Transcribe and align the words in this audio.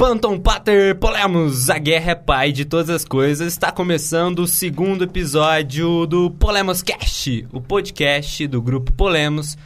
Panton 0.00 0.38
Pater 0.38 0.98
Polemos, 0.98 1.68
a 1.68 1.76
guerra 1.76 2.12
é 2.12 2.14
pai 2.14 2.52
de 2.52 2.64
todas 2.64 2.88
as 2.88 3.04
coisas. 3.04 3.52
Está 3.52 3.70
começando 3.70 4.38
o 4.38 4.46
segundo 4.46 5.04
episódio 5.04 6.06
do 6.06 6.30
Polemos 6.30 6.82
Cast, 6.82 7.46
o 7.52 7.60
podcast 7.60 8.46
do 8.46 8.62
grupo 8.62 8.94
Polemos, 8.94 9.58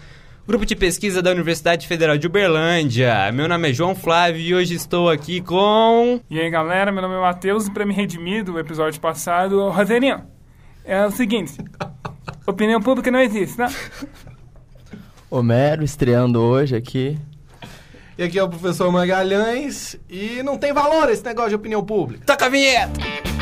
grupo 0.44 0.66
de 0.66 0.74
pesquisa 0.74 1.22
da 1.22 1.30
Universidade 1.30 1.86
Federal 1.86 2.18
de 2.18 2.26
Uberlândia. 2.26 3.30
Meu 3.30 3.48
nome 3.48 3.70
é 3.70 3.72
João 3.72 3.94
Flávio 3.94 4.40
e 4.40 4.52
hoje 4.52 4.74
estou 4.74 5.08
aqui 5.08 5.40
com. 5.40 6.20
E 6.28 6.40
aí 6.40 6.50
galera, 6.50 6.90
meu 6.90 7.00
nome 7.00 7.14
é 7.14 7.20
Matheus 7.20 7.68
e 7.68 7.70
para 7.70 7.86
me 7.86 7.94
redimir 7.94 8.42
do 8.42 8.58
episódio 8.58 9.00
passado, 9.00 9.70
Roserinho, 9.70 10.20
é 10.84 11.06
o 11.06 11.12
seguinte: 11.12 11.52
opinião 12.44 12.82
pública 12.82 13.08
não 13.08 13.20
existe, 13.20 13.56
né? 13.56 13.72
Homero 15.30 15.84
estreando 15.84 16.40
hoje 16.40 16.74
aqui. 16.74 17.16
E 18.16 18.22
aqui 18.22 18.38
é 18.38 18.42
o 18.42 18.48
professor 18.48 18.92
Magalhães 18.92 19.96
e 20.08 20.40
não 20.44 20.56
tem 20.56 20.72
valor 20.72 21.10
esse 21.10 21.24
negócio 21.24 21.50
de 21.50 21.56
opinião 21.56 21.84
pública. 21.84 22.24
Toca 22.24 22.46
a 22.46 22.48
vinheta! 22.48 23.33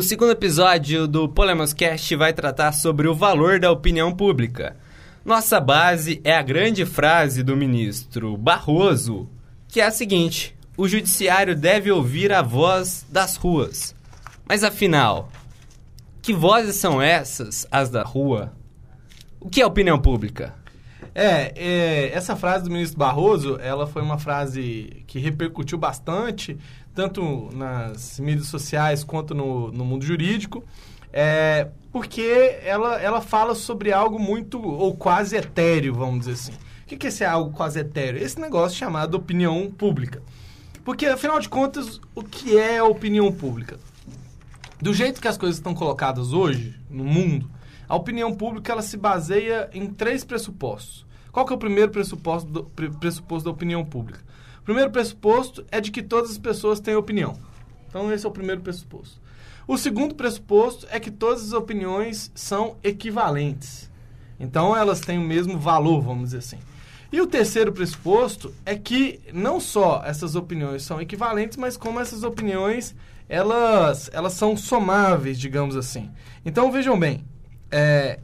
O 0.00 0.02
segundo 0.02 0.30
episódio 0.32 1.06
do 1.06 1.28
Polemoscast 1.28 2.16
vai 2.16 2.32
tratar 2.32 2.72
sobre 2.72 3.06
o 3.06 3.14
valor 3.14 3.60
da 3.60 3.70
opinião 3.70 4.10
pública. 4.10 4.74
Nossa 5.22 5.60
base 5.60 6.22
é 6.24 6.34
a 6.34 6.40
grande 6.40 6.86
frase 6.86 7.42
do 7.42 7.54
ministro 7.54 8.34
Barroso, 8.34 9.28
que 9.68 9.78
é 9.78 9.84
a 9.84 9.90
seguinte: 9.90 10.56
o 10.74 10.88
judiciário 10.88 11.54
deve 11.54 11.92
ouvir 11.92 12.32
a 12.32 12.40
voz 12.40 13.04
das 13.10 13.36
ruas. 13.36 13.94
Mas 14.48 14.64
afinal, 14.64 15.28
que 16.22 16.32
vozes 16.32 16.76
são 16.76 17.02
essas, 17.02 17.66
as 17.70 17.90
da 17.90 18.02
rua? 18.02 18.54
O 19.38 19.50
que 19.50 19.60
é 19.60 19.66
opinião 19.66 19.98
pública? 19.98 20.54
É, 21.14 21.52
é, 21.56 22.10
essa 22.14 22.36
frase 22.36 22.64
do 22.64 22.70
ministro 22.70 22.98
Barroso, 22.98 23.58
ela 23.60 23.86
foi 23.86 24.00
uma 24.00 24.18
frase 24.18 25.02
que 25.06 25.18
repercutiu 25.18 25.76
bastante, 25.76 26.56
tanto 27.00 27.48
nas 27.54 28.20
mídias 28.20 28.48
sociais 28.48 29.02
quanto 29.02 29.34
no, 29.34 29.72
no 29.72 29.86
mundo 29.86 30.04
jurídico, 30.04 30.62
é, 31.10 31.68
porque 31.90 32.58
ela, 32.62 33.00
ela 33.00 33.22
fala 33.22 33.54
sobre 33.54 33.90
algo 33.90 34.18
muito, 34.18 34.62
ou 34.62 34.94
quase 34.94 35.34
etéreo, 35.34 35.94
vamos 35.94 36.20
dizer 36.20 36.32
assim. 36.32 36.52
O 36.52 36.86
que, 36.86 36.98
que 36.98 37.06
é 37.06 37.08
esse 37.08 37.24
algo 37.24 37.52
quase 37.52 37.80
etéreo? 37.80 38.22
Esse 38.22 38.38
negócio 38.38 38.76
chamado 38.76 39.14
opinião 39.14 39.70
pública. 39.70 40.22
Porque, 40.84 41.06
afinal 41.06 41.40
de 41.40 41.48
contas, 41.48 41.98
o 42.14 42.22
que 42.22 42.58
é 42.58 42.82
opinião 42.82 43.32
pública? 43.32 43.78
Do 44.78 44.92
jeito 44.92 45.22
que 45.22 45.28
as 45.28 45.38
coisas 45.38 45.56
estão 45.56 45.72
colocadas 45.72 46.34
hoje, 46.34 46.78
no 46.90 47.04
mundo, 47.04 47.50
a 47.88 47.96
opinião 47.96 48.34
pública 48.34 48.72
ela 48.72 48.82
se 48.82 48.98
baseia 48.98 49.70
em 49.72 49.86
três 49.86 50.22
pressupostos. 50.22 51.06
Qual 51.32 51.46
que 51.46 51.52
é 51.52 51.56
o 51.56 51.58
primeiro 51.58 51.90
pressuposto, 51.90 52.50
do, 52.50 52.64
pressuposto 52.98 53.44
da 53.46 53.50
opinião 53.50 53.86
pública? 53.86 54.20
O 54.60 54.62
primeiro 54.62 54.90
pressuposto 54.90 55.64
é 55.70 55.80
de 55.80 55.90
que 55.90 56.02
todas 56.02 56.30
as 56.30 56.38
pessoas 56.38 56.80
têm 56.80 56.94
opinião. 56.94 57.36
Então, 57.88 58.12
esse 58.12 58.24
é 58.24 58.28
o 58.28 58.32
primeiro 58.32 58.60
pressuposto. 58.60 59.20
O 59.66 59.76
segundo 59.76 60.14
pressuposto 60.14 60.86
é 60.90 61.00
que 61.00 61.10
todas 61.10 61.42
as 61.44 61.52
opiniões 61.52 62.30
são 62.34 62.76
equivalentes. 62.82 63.90
Então, 64.38 64.76
elas 64.76 65.00
têm 65.00 65.18
o 65.18 65.22
mesmo 65.22 65.58
valor, 65.58 66.00
vamos 66.00 66.30
dizer 66.30 66.38
assim. 66.38 66.58
E 67.12 67.20
o 67.20 67.26
terceiro 67.26 67.72
pressuposto 67.72 68.54
é 68.64 68.76
que 68.76 69.20
não 69.32 69.58
só 69.58 70.02
essas 70.04 70.36
opiniões 70.36 70.82
são 70.82 71.00
equivalentes, 71.00 71.56
mas 71.56 71.76
como 71.76 71.98
essas 71.98 72.22
opiniões 72.22 72.94
elas, 73.28 74.10
elas 74.12 74.32
são 74.32 74.56
somáveis, 74.56 75.38
digamos 75.38 75.76
assim. 75.76 76.10
Então, 76.44 76.70
vejam 76.70 76.98
bem, 76.98 77.24
é, 77.70 78.18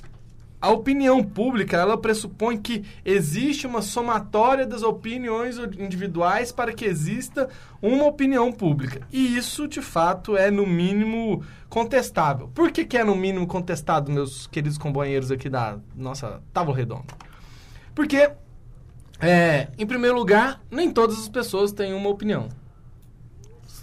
a 0.61 0.71
opinião 0.71 1.23
pública 1.23 1.77
ela 1.77 1.99
pressupõe 1.99 2.57
que 2.57 2.85
existe 3.05 3.67
uma 3.67 3.83
somatória 3.83 4.67
das 4.67 4.83
opiniões 4.83 5.59
individuais 5.79 6.51
para 6.51 6.73
que 6.73 6.85
exista 6.85 7.49
uma 7.81 8.05
opinião 8.07 8.51
pública. 8.51 9.07
E 9.13 9.37
isso, 9.37 9.69
de 9.69 9.83
fato, 9.83 10.37
é 10.37 10.51
no 10.51 10.67
mínimo 10.67 11.43
contestável. 11.69 12.49
Por 12.55 12.71
que, 12.73 12.85
que 12.85 12.97
é 12.97 13.05
no 13.05 13.15
mínimo 13.15 13.47
contestado, 13.47 14.11
meus 14.11 14.47
queridos 14.47 14.79
companheiros 14.79 15.31
aqui 15.31 15.49
da 15.49 15.79
nossa 15.95 16.43
Távola 16.53 16.77
Redonda? 16.77 17.15
Porque, 17.95 18.31
é, 19.21 19.69
em 19.79 19.87
primeiro 19.87 20.17
lugar, 20.17 20.61
nem 20.71 20.91
todas 20.91 21.19
as 21.19 21.29
pessoas 21.29 21.73
têm 21.73 21.93
uma 21.93 22.09
opinião. 22.09 22.49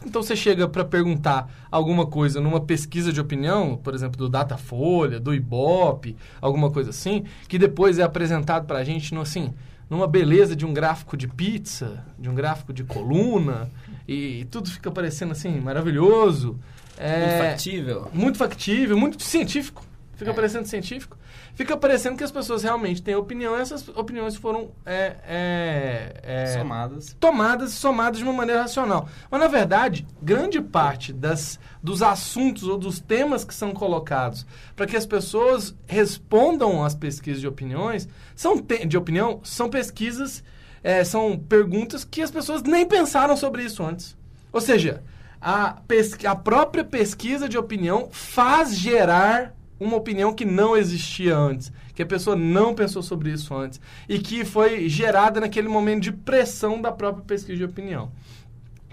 Então 0.05 0.21
você 0.21 0.35
chega 0.35 0.67
para 0.67 0.83
perguntar 0.83 1.49
alguma 1.71 2.05
coisa 2.05 2.41
numa 2.41 2.59
pesquisa 2.59 3.11
de 3.11 3.21
opinião, 3.21 3.77
por 3.77 3.93
exemplo, 3.93 4.17
do 4.17 4.29
Datafolha, 4.29 5.19
do 5.19 5.33
Ibope, 5.33 6.15
alguma 6.41 6.69
coisa 6.69 6.89
assim, 6.89 7.25
que 7.47 7.57
depois 7.57 7.99
é 7.99 8.03
apresentado 8.03 8.65
para 8.65 8.79
a 8.79 8.83
gente 8.83 9.13
no, 9.13 9.21
assim, 9.21 9.53
numa 9.89 10.07
beleza 10.07 10.55
de 10.55 10.65
um 10.65 10.73
gráfico 10.73 11.15
de 11.15 11.27
pizza, 11.27 12.03
de 12.19 12.29
um 12.29 12.35
gráfico 12.35 12.73
de 12.73 12.83
coluna, 12.83 13.69
e 14.07 14.45
tudo 14.51 14.69
fica 14.69 14.91
parecendo 14.91 15.31
assim 15.31 15.59
maravilhoso. 15.59 16.59
É, 16.97 17.19
muito 17.19 17.49
factível. 17.49 18.09
Muito 18.13 18.37
factível, 18.37 18.97
muito 18.97 19.23
científico. 19.23 19.83
Fica 20.15 20.31
é. 20.31 20.33
parecendo 20.33 20.67
científico 20.67 21.17
fica 21.53 21.77
parecendo 21.77 22.17
que 22.17 22.23
as 22.23 22.31
pessoas 22.31 22.63
realmente 22.63 23.01
têm 23.01 23.15
opinião 23.15 23.57
e 23.57 23.61
essas 23.61 23.87
opiniões 23.89 24.35
foram 24.35 24.71
é, 24.85 25.15
é, 25.27 26.21
é, 26.23 26.45
somadas. 26.57 27.15
tomadas 27.19 27.73
e 27.73 27.75
somadas 27.75 28.17
de 28.17 28.23
uma 28.23 28.33
maneira 28.33 28.61
racional. 28.61 29.07
Mas, 29.29 29.39
na 29.39 29.47
verdade, 29.47 30.05
grande 30.21 30.61
parte 30.61 31.13
das, 31.13 31.59
dos 31.81 32.01
assuntos 32.01 32.63
ou 32.63 32.77
dos 32.77 32.99
temas 32.99 33.43
que 33.43 33.53
são 33.53 33.71
colocados 33.71 34.45
para 34.75 34.85
que 34.85 34.97
as 34.97 35.05
pessoas 35.05 35.75
respondam 35.85 36.83
às 36.83 36.95
pesquisas 36.95 37.41
de 37.41 37.47
opiniões, 37.47 38.07
são 38.35 38.55
de 38.87 38.97
opinião, 38.97 39.39
são 39.43 39.69
pesquisas, 39.69 40.43
é, 40.83 41.03
são 41.03 41.37
perguntas 41.37 42.03
que 42.03 42.21
as 42.21 42.31
pessoas 42.31 42.63
nem 42.63 42.85
pensaram 42.85 43.37
sobre 43.37 43.63
isso 43.63 43.83
antes. 43.83 44.17
Ou 44.51 44.59
seja, 44.59 45.03
a, 45.41 45.81
a 46.25 46.35
própria 46.35 46.83
pesquisa 46.83 47.49
de 47.49 47.57
opinião 47.57 48.09
faz 48.11 48.75
gerar 48.75 49.53
uma 49.83 49.97
opinião 49.97 50.33
que 50.33 50.45
não 50.45 50.75
existia 50.75 51.35
antes, 51.35 51.71
que 51.93 52.01
a 52.01 52.05
pessoa 52.05 52.35
não 52.35 52.73
pensou 52.73 53.01
sobre 53.01 53.31
isso 53.31 53.53
antes 53.53 53.79
e 54.07 54.19
que 54.19 54.43
foi 54.45 54.87
gerada 54.89 55.39
naquele 55.39 55.67
momento 55.67 56.03
de 56.03 56.11
pressão 56.11 56.81
da 56.81 56.91
própria 56.91 57.23
pesquisa 57.23 57.57
de 57.57 57.63
opinião. 57.63 58.11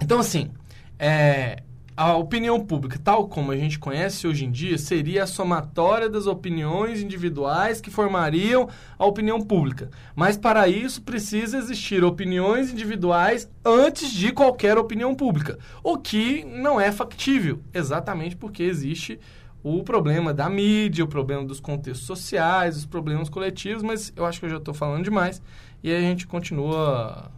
Então, 0.03 0.19
assim, 0.19 0.51
é, 0.99 1.63
a 2.01 2.17
opinião 2.17 2.59
pública, 2.59 2.99
tal 3.03 3.29
como 3.29 3.53
a 3.53 3.57
gente 3.59 3.79
conhece 3.79 4.27
hoje 4.27 4.47
em 4.47 4.51
dia, 4.51 4.79
seria 4.79 5.25
a 5.25 5.27
somatória 5.27 6.09
das 6.09 6.27
opiniões 6.27 7.03
individuais 7.03 7.79
que 7.79 7.91
formariam 7.91 8.71
a 8.99 9.05
opinião 9.05 9.39
pública. 9.39 9.91
Mas 10.17 10.39
para 10.39 10.67
isso 10.67 11.03
precisa 11.03 11.59
existir 11.59 12.03
opiniões 12.03 12.73
individuais 12.73 13.51
antes 13.63 14.11
de 14.15 14.33
qualquer 14.33 14.79
opinião 14.79 15.15
pública, 15.15 15.59
o 15.83 15.99
que 15.99 16.43
não 16.43 16.81
é 16.81 16.91
factível, 16.91 17.61
exatamente 17.75 18.35
porque 18.35 18.63
existe 18.63 19.21
o 19.63 19.83
problema 19.83 20.33
da 20.33 20.49
mídia, 20.49 21.05
o 21.05 21.09
problema 21.09 21.45
dos 21.45 21.61
contextos 21.61 22.07
sociais, 22.07 22.77
os 22.77 22.87
problemas 22.87 23.29
coletivos, 23.29 23.83
mas 23.83 24.13
eu 24.17 24.25
acho 24.25 24.41
que 24.41 24.47
eu 24.47 24.51
já 24.51 24.57
estou 24.57 24.73
falando 24.73 25.05
demais 25.05 25.43
e 25.83 25.93
a 25.93 26.01
gente 26.01 26.27
continua 26.27 27.31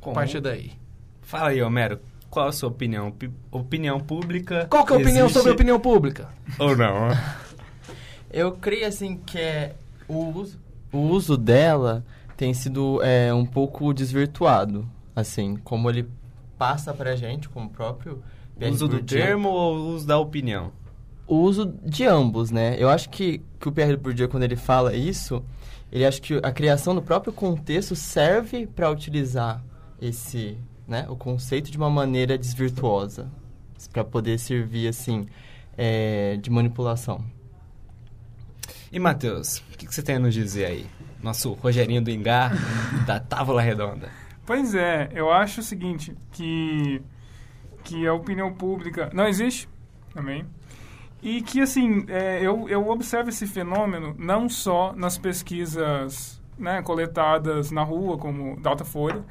com 0.00 0.10
a 0.10 0.14
partir 0.14 0.40
daí. 0.40 0.72
Fala 1.22 1.50
aí, 1.50 1.62
Homero, 1.62 2.00
qual 2.30 2.48
a 2.48 2.52
sua 2.52 2.68
opinião? 2.68 3.10
P 3.10 3.30
opinião 3.50 4.00
pública? 4.00 4.66
Qual 4.70 4.84
que 4.84 4.92
é 4.92 4.96
a 4.96 4.98
opinião 4.98 5.26
existe... 5.26 5.38
sobre 5.38 5.50
a 5.50 5.54
opinião 5.54 5.78
pública? 5.78 6.28
Ou 6.58 6.76
não? 6.76 7.08
eu 8.30 8.52
creio, 8.52 8.86
assim, 8.86 9.16
que 9.16 9.38
é 9.38 9.74
o, 10.08 10.32
uso, 10.34 10.58
o 10.92 10.98
uso 10.98 11.36
dela 11.36 12.04
tem 12.36 12.52
sido 12.54 13.00
é, 13.02 13.32
um 13.32 13.46
pouco 13.46 13.92
desvirtuado, 13.92 14.88
assim, 15.14 15.56
como 15.62 15.90
ele 15.90 16.08
passa 16.56 16.92
pra 16.92 17.14
gente, 17.14 17.48
como 17.48 17.66
o 17.66 17.70
próprio... 17.70 18.22
Uso 18.60 18.88
do 18.88 19.00
termo 19.00 19.50
ou 19.50 19.76
uso 19.94 20.04
da 20.04 20.18
opinião? 20.18 20.72
O 21.28 21.36
uso 21.36 21.74
de 21.84 22.04
ambos, 22.04 22.50
né? 22.50 22.74
Eu 22.78 22.88
acho 22.88 23.10
que, 23.10 23.42
que 23.60 23.68
o 23.68 23.72
Pierre 23.72 23.96
Bourdieu, 23.96 24.28
quando 24.28 24.44
ele 24.44 24.56
fala 24.56 24.96
isso, 24.96 25.44
ele 25.92 26.04
acha 26.04 26.20
que 26.20 26.40
a 26.42 26.50
criação 26.50 26.94
do 26.94 27.02
próprio 27.02 27.32
contexto 27.32 27.94
serve 27.94 28.66
para 28.66 28.90
utilizar 28.90 29.62
esse, 30.00 30.56
né, 30.86 31.06
o 31.08 31.16
conceito 31.16 31.70
de 31.70 31.76
uma 31.76 31.90
maneira 31.90 32.38
desvirtuosa, 32.38 33.30
para 33.92 34.02
poder 34.02 34.38
servir, 34.38 34.88
assim, 34.88 35.26
é, 35.76 36.36
de 36.36 36.50
manipulação. 36.50 37.22
E, 38.90 38.98
Matheus, 38.98 39.58
o 39.58 39.76
que, 39.76 39.86
que, 39.86 39.94
você 39.94 40.02
tem 40.02 40.16
a 40.16 40.18
nos 40.18 40.32
dizer 40.32 40.64
aí? 40.64 40.86
Nosso 41.22 41.52
Rogerinho 41.52 42.00
do 42.00 42.10
Engar, 42.10 42.52
da 43.06 43.20
Távola 43.20 43.60
Redonda. 43.60 44.08
Pois 44.46 44.74
é, 44.74 45.10
eu 45.12 45.30
acho 45.30 45.60
o 45.60 45.62
seguinte, 45.62 46.16
que, 46.32 47.02
que 47.84 48.06
a 48.06 48.14
opinião 48.14 48.52
pública 48.54 49.10
não 49.12 49.28
existe 49.28 49.68
também, 50.14 50.46
E 51.22 51.42
que, 51.42 51.60
assim, 51.60 52.04
é, 52.08 52.40
eu, 52.40 52.68
eu 52.68 52.88
observo 52.88 53.28
esse 53.28 53.46
fenômeno 53.46 54.14
não 54.18 54.48
só 54.48 54.92
nas 54.94 55.18
pesquisas 55.18 56.40
né, 56.58 56.82
coletadas 56.82 57.70
na 57.70 57.82
rua, 57.82 58.16
como 58.16 58.58
Datafolha, 58.60 59.24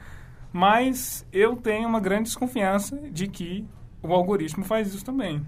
mas 0.51 1.25
eu 1.31 1.55
tenho 1.55 1.87
uma 1.87 1.99
grande 1.99 2.23
desconfiança 2.23 2.97
de 3.11 3.27
que 3.27 3.65
o 4.01 4.13
algoritmo 4.13 4.65
faz 4.65 4.93
isso 4.93 5.03
também. 5.03 5.45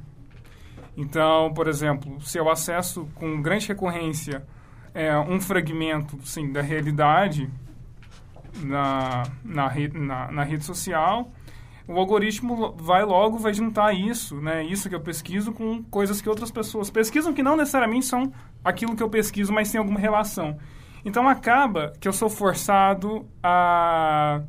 Então, 0.95 1.53
por 1.53 1.67
exemplo, 1.67 2.19
se 2.21 2.37
eu 2.37 2.49
acesso 2.49 3.07
com 3.15 3.41
grande 3.41 3.67
recorrência 3.67 4.45
é, 4.93 5.17
um 5.17 5.39
fragmento 5.39 6.17
sim, 6.25 6.51
da 6.51 6.61
realidade 6.61 7.49
na, 8.61 9.23
na, 9.43 9.71
na, 9.93 10.31
na 10.31 10.43
rede 10.43 10.65
social, 10.65 11.31
o 11.89 11.97
algoritmo 11.97 12.75
vai 12.77 13.03
logo, 13.03 13.39
vai 13.39 13.51
juntar 13.51 13.93
isso, 13.93 14.35
né, 14.35 14.63
isso 14.63 14.87
que 14.87 14.93
eu 14.93 15.01
pesquiso 15.01 15.51
com 15.51 15.83
coisas 15.85 16.21
que 16.21 16.29
outras 16.29 16.51
pessoas 16.51 16.91
pesquisam 16.91 17.33
que 17.33 17.41
não 17.41 17.57
necessariamente 17.57 18.05
são 18.05 18.31
aquilo 18.63 18.95
que 18.95 19.01
eu 19.01 19.09
pesquiso, 19.09 19.51
mas 19.51 19.71
tem 19.71 19.79
alguma 19.79 19.99
relação. 19.99 20.55
Então 21.03 21.27
acaba 21.27 21.93
que 21.99 22.07
eu 22.07 22.13
sou 22.13 22.29
forçado 22.29 23.25
a 23.41 24.41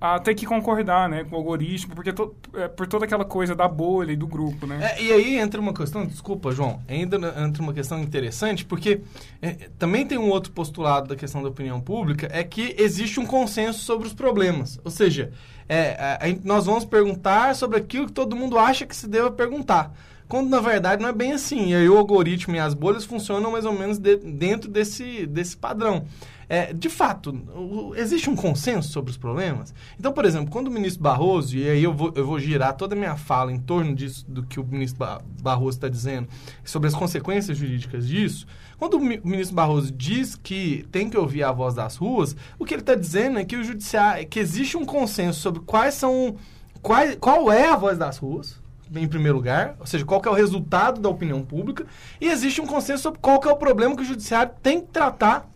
a 0.00 0.18
ter 0.18 0.34
que 0.34 0.46
concordar 0.46 1.08
né, 1.08 1.24
com 1.24 1.34
o 1.34 1.38
algoritmo, 1.38 1.94
porque 1.94 2.12
to, 2.12 2.34
é, 2.54 2.68
por 2.68 2.86
toda 2.86 3.04
aquela 3.04 3.24
coisa 3.24 3.54
da 3.54 3.66
bolha 3.66 4.12
e 4.12 4.16
do 4.16 4.26
grupo, 4.26 4.66
né? 4.66 4.92
É, 4.92 5.02
e 5.02 5.12
aí 5.12 5.36
entra 5.36 5.60
uma 5.60 5.74
questão, 5.74 6.06
desculpa, 6.06 6.52
João, 6.52 6.80
ainda 6.86 7.16
entra 7.16 7.62
uma 7.62 7.72
questão 7.72 8.00
interessante, 8.00 8.64
porque 8.64 9.00
é, 9.42 9.68
também 9.78 10.06
tem 10.06 10.16
um 10.16 10.28
outro 10.28 10.52
postulado 10.52 11.08
da 11.08 11.16
questão 11.16 11.42
da 11.42 11.48
opinião 11.48 11.80
pública, 11.80 12.28
é 12.32 12.44
que 12.44 12.76
existe 12.78 13.18
um 13.18 13.26
consenso 13.26 13.80
sobre 13.80 14.06
os 14.06 14.14
problemas. 14.14 14.80
Ou 14.84 14.90
seja, 14.90 15.32
é, 15.68 15.90
a, 16.00 16.18
nós 16.44 16.66
vamos 16.66 16.84
perguntar 16.84 17.56
sobre 17.56 17.76
aquilo 17.76 18.06
que 18.06 18.12
todo 18.12 18.36
mundo 18.36 18.56
acha 18.56 18.86
que 18.86 18.94
se 18.94 19.08
deva 19.08 19.30
perguntar. 19.30 19.92
Quando 20.28 20.50
na 20.50 20.60
verdade 20.60 21.02
não 21.02 21.08
é 21.08 21.12
bem 21.12 21.32
assim. 21.32 21.70
E 21.70 21.74
aí 21.74 21.88
o 21.88 21.96
algoritmo 21.96 22.54
e 22.54 22.58
as 22.58 22.74
bolhas 22.74 23.04
funcionam 23.04 23.50
mais 23.50 23.64
ou 23.64 23.72
menos 23.72 23.98
de, 23.98 24.16
dentro 24.16 24.70
desse, 24.70 25.26
desse 25.26 25.56
padrão. 25.56 26.04
É, 26.48 26.72
de 26.72 26.88
fato, 26.88 27.30
o, 27.54 27.94
existe 27.94 28.30
um 28.30 28.34
consenso 28.34 28.90
sobre 28.90 29.10
os 29.10 29.18
problemas? 29.18 29.74
Então, 29.98 30.12
por 30.12 30.24
exemplo, 30.24 30.50
quando 30.50 30.68
o 30.68 30.70
ministro 30.70 31.02
Barroso, 31.02 31.54
e 31.56 31.68
aí 31.68 31.84
eu 31.84 31.92
vou, 31.92 32.10
eu 32.16 32.24
vou 32.24 32.40
girar 32.40 32.74
toda 32.74 32.94
a 32.94 32.98
minha 32.98 33.16
fala 33.16 33.52
em 33.52 33.58
torno 33.58 33.94
disso, 33.94 34.24
do 34.26 34.42
que 34.42 34.58
o 34.58 34.64
ministro 34.64 35.06
Barroso 35.42 35.76
está 35.76 35.88
dizendo, 35.88 36.26
sobre 36.64 36.88
as 36.88 36.94
consequências 36.94 37.58
jurídicas 37.58 38.08
disso, 38.08 38.46
quando 38.78 38.94
o 38.94 39.00
ministro 39.00 39.54
Barroso 39.54 39.92
diz 39.92 40.36
que 40.36 40.86
tem 40.90 41.10
que 41.10 41.18
ouvir 41.18 41.42
a 41.42 41.52
voz 41.52 41.74
das 41.74 41.96
ruas, 41.96 42.34
o 42.58 42.64
que 42.64 42.72
ele 42.72 42.82
está 42.82 42.94
dizendo 42.94 43.38
é 43.38 43.44
que 43.44 43.56
o 43.56 43.62
judiciário, 43.62 44.26
que 44.26 44.40
existe 44.40 44.76
um 44.76 44.86
consenso 44.86 45.40
sobre 45.40 45.60
quais 45.60 45.94
são, 45.94 46.36
qual, 46.80 47.04
qual 47.20 47.52
é 47.52 47.68
a 47.68 47.76
voz 47.76 47.98
das 47.98 48.16
ruas, 48.16 48.58
em 48.94 49.06
primeiro 49.06 49.36
lugar, 49.36 49.76
ou 49.78 49.86
seja, 49.86 50.02
qual 50.02 50.22
é 50.24 50.30
o 50.30 50.32
resultado 50.32 50.98
da 50.98 51.10
opinião 51.10 51.42
pública, 51.42 51.84
e 52.18 52.26
existe 52.26 52.58
um 52.62 52.66
consenso 52.66 53.02
sobre 53.02 53.20
qual 53.20 53.38
é 53.44 53.52
o 53.52 53.56
problema 53.56 53.94
que 53.94 54.00
o 54.00 54.06
judiciário 54.06 54.52
tem 54.62 54.80
que 54.80 54.86
tratar 54.86 55.46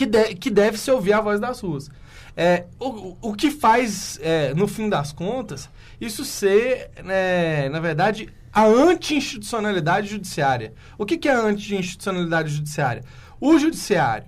que, 0.00 0.06
de, 0.06 0.34
que 0.34 0.48
deve 0.48 0.78
se 0.78 0.90
ouvir 0.90 1.12
a 1.12 1.20
voz 1.20 1.38
das 1.38 1.60
ruas. 1.60 1.90
É, 2.34 2.64
o, 2.78 3.16
o 3.20 3.34
que 3.34 3.50
faz, 3.50 4.18
é, 4.22 4.54
no 4.54 4.66
fim 4.66 4.88
das 4.88 5.12
contas, 5.12 5.68
isso 6.00 6.24
ser, 6.24 6.90
né, 7.04 7.68
na 7.68 7.80
verdade, 7.80 8.30
a 8.50 8.64
anti-institucionalidade 8.64 10.08
judiciária. 10.08 10.72
O 10.96 11.04
que, 11.04 11.18
que 11.18 11.28
é 11.28 11.32
a 11.32 11.40
anti-institucionalidade 11.40 12.48
judiciária? 12.48 13.04
O 13.38 13.58
judiciário 13.58 14.24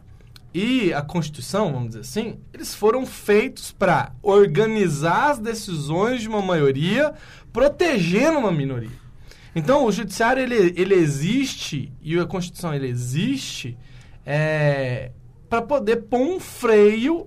e 0.53 0.93
a 0.93 1.01
Constituição, 1.01 1.73
vamos 1.73 1.89
dizer 1.89 2.01
assim, 2.01 2.39
eles 2.53 2.75
foram 2.75 3.07
feitos 3.07 3.73
para 3.73 4.13
organizar 4.23 5.31
as 5.31 5.39
decisões 5.39 6.21
de 6.21 6.29
uma 6.29 6.43
maioria, 6.43 7.15
protegendo 7.51 8.39
uma 8.39 8.53
minoria. 8.53 9.01
Então, 9.57 9.87
o 9.87 9.93
judiciário 9.93 10.43
ele, 10.43 10.75
ele 10.77 10.95
existe 10.95 11.91
e 12.03 12.19
a 12.19 12.27
Constituição 12.27 12.75
ele 12.75 12.89
existe 12.89 13.79
é, 14.27 15.13
para 15.53 15.61
poder 15.61 16.05
pôr 16.05 16.19
um 16.19 16.41
freio 16.41 17.27